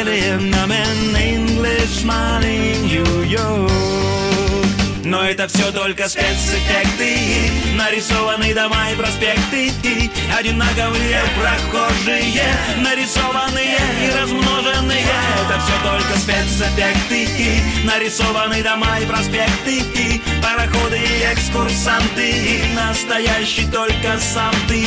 alien, 0.07 0.53
I'm 0.55 0.71
an 0.71 1.17
Englishman 1.17 2.43
in 2.45 2.83
New 2.87 3.23
York. 3.23 3.71
Но 5.05 5.23
это 5.23 5.47
все 5.49 5.71
только 5.71 6.09
спецэффекты. 6.09 7.19
Нарисованы 7.77 8.55
дома 8.55 8.91
и 8.91 8.97
проспекты. 8.97 9.71
Одинаковые 10.37 11.21
прохожие. 11.39 12.43
Нарисованные 12.79 13.79
и 14.03 14.11
размноженные. 14.19 15.05
Это 15.45 15.61
все 15.61 15.77
только 15.85 16.19
спецэффекты. 16.19 17.29
Нарисованы 17.85 18.63
дома 18.63 18.99
и 18.99 19.07
проспекты. 19.07 20.23
Пароходы 20.43 20.99
и 20.99 21.33
экскурсанты. 21.33 22.65
Настоящий 22.75 23.67
только 23.71 24.19
сам 24.19 24.55
ты 24.69 24.87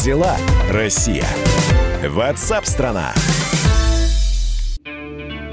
дела, 0.00 0.36
Россия? 0.70 1.26
Ватсап-страна! 2.06 3.12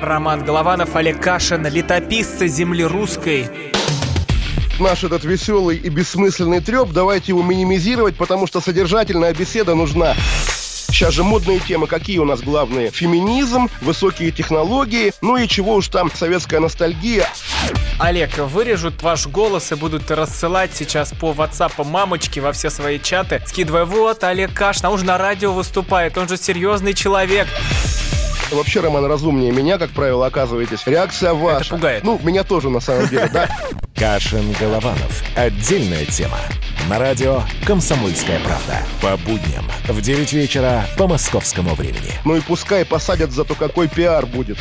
Роман 0.02 0.44
Голованов, 0.46 0.96
Олег 0.96 1.22
Кашин, 1.22 1.68
летописцы 1.68 2.48
земли 2.48 2.84
русской. 2.84 3.48
Наш 4.80 5.04
этот 5.04 5.24
веселый 5.24 5.78
и 5.78 5.90
бессмысленный 5.90 6.62
треп, 6.62 6.92
давайте 6.92 7.32
его 7.32 7.42
минимизировать, 7.42 8.16
потому 8.16 8.48
что 8.48 8.62
содержательная 8.62 9.34
беседа 9.34 9.76
нужна. 9.76 10.16
Сейчас 10.88 11.14
же 11.14 11.24
модные 11.24 11.60
темы 11.60 11.88
какие 11.88 12.20
у 12.20 12.26
нас 12.26 12.42
главные? 12.42 12.92
Феминизм, 12.92 13.70
высокие 13.82 14.32
технологии, 14.32 15.14
ну 15.22 15.36
и 15.36 15.48
чего 15.48 15.76
уж 15.76 15.90
там, 15.90 16.12
советская 16.14 16.60
ностальгия. 16.60 17.28
Олег, 18.00 18.38
вырежут 18.38 19.02
ваш 19.02 19.28
голос 19.28 19.72
и 19.72 19.76
будут 19.76 20.10
рассылать 20.12 20.72
сейчас 20.74 21.12
по 21.12 21.32
WhatsApp 21.32 21.84
мамочки 21.84 22.40
во 22.40 22.52
все 22.52 22.70
свои 22.70 23.00
чаты, 23.00 23.42
скидывая, 23.46 23.86
вот, 23.86 24.24
Олег 24.24 24.54
Кашин, 24.54 24.86
а 24.86 24.90
он 24.92 25.00
же 25.00 25.06
на 25.06 25.18
радио 25.18 25.52
выступает, 25.52 26.18
он 26.18 26.28
же 26.28 26.38
серьезный 26.38 26.94
человек. 26.94 27.48
Вообще, 28.52 28.80
Роман, 28.80 29.06
разумнее 29.06 29.52
меня, 29.52 29.78
как 29.78 29.90
правило, 29.90 30.26
оказываетесь. 30.26 30.86
Реакция 30.86 31.34
ваша. 31.34 31.66
Это 31.66 31.76
пугает. 31.76 32.04
Ну, 32.04 32.20
меня 32.24 32.44
тоже, 32.44 32.70
на 32.70 32.80
самом 32.80 33.08
деле, 33.10 33.30
да. 33.34 33.50
Кашин-Голованов. 33.96 35.24
Отдельная 35.36 36.06
тема. 36.06 36.38
На 36.88 37.00
радио 37.00 37.42
«Комсомольская 37.66 38.40
правда». 38.40 38.82
По 39.02 39.18
будням 39.18 39.66
в 39.88 40.00
9 40.00 40.32
вечера 40.32 40.86
по 40.98 41.08
московскому 41.08 41.76
времени. 41.76 42.14
Ну 42.24 42.38
и 42.38 42.42
пускай 42.42 42.86
посадят, 42.86 43.32
зато 43.32 43.56
какой 43.56 43.90
пиар 43.90 44.26
будет. 44.26 44.58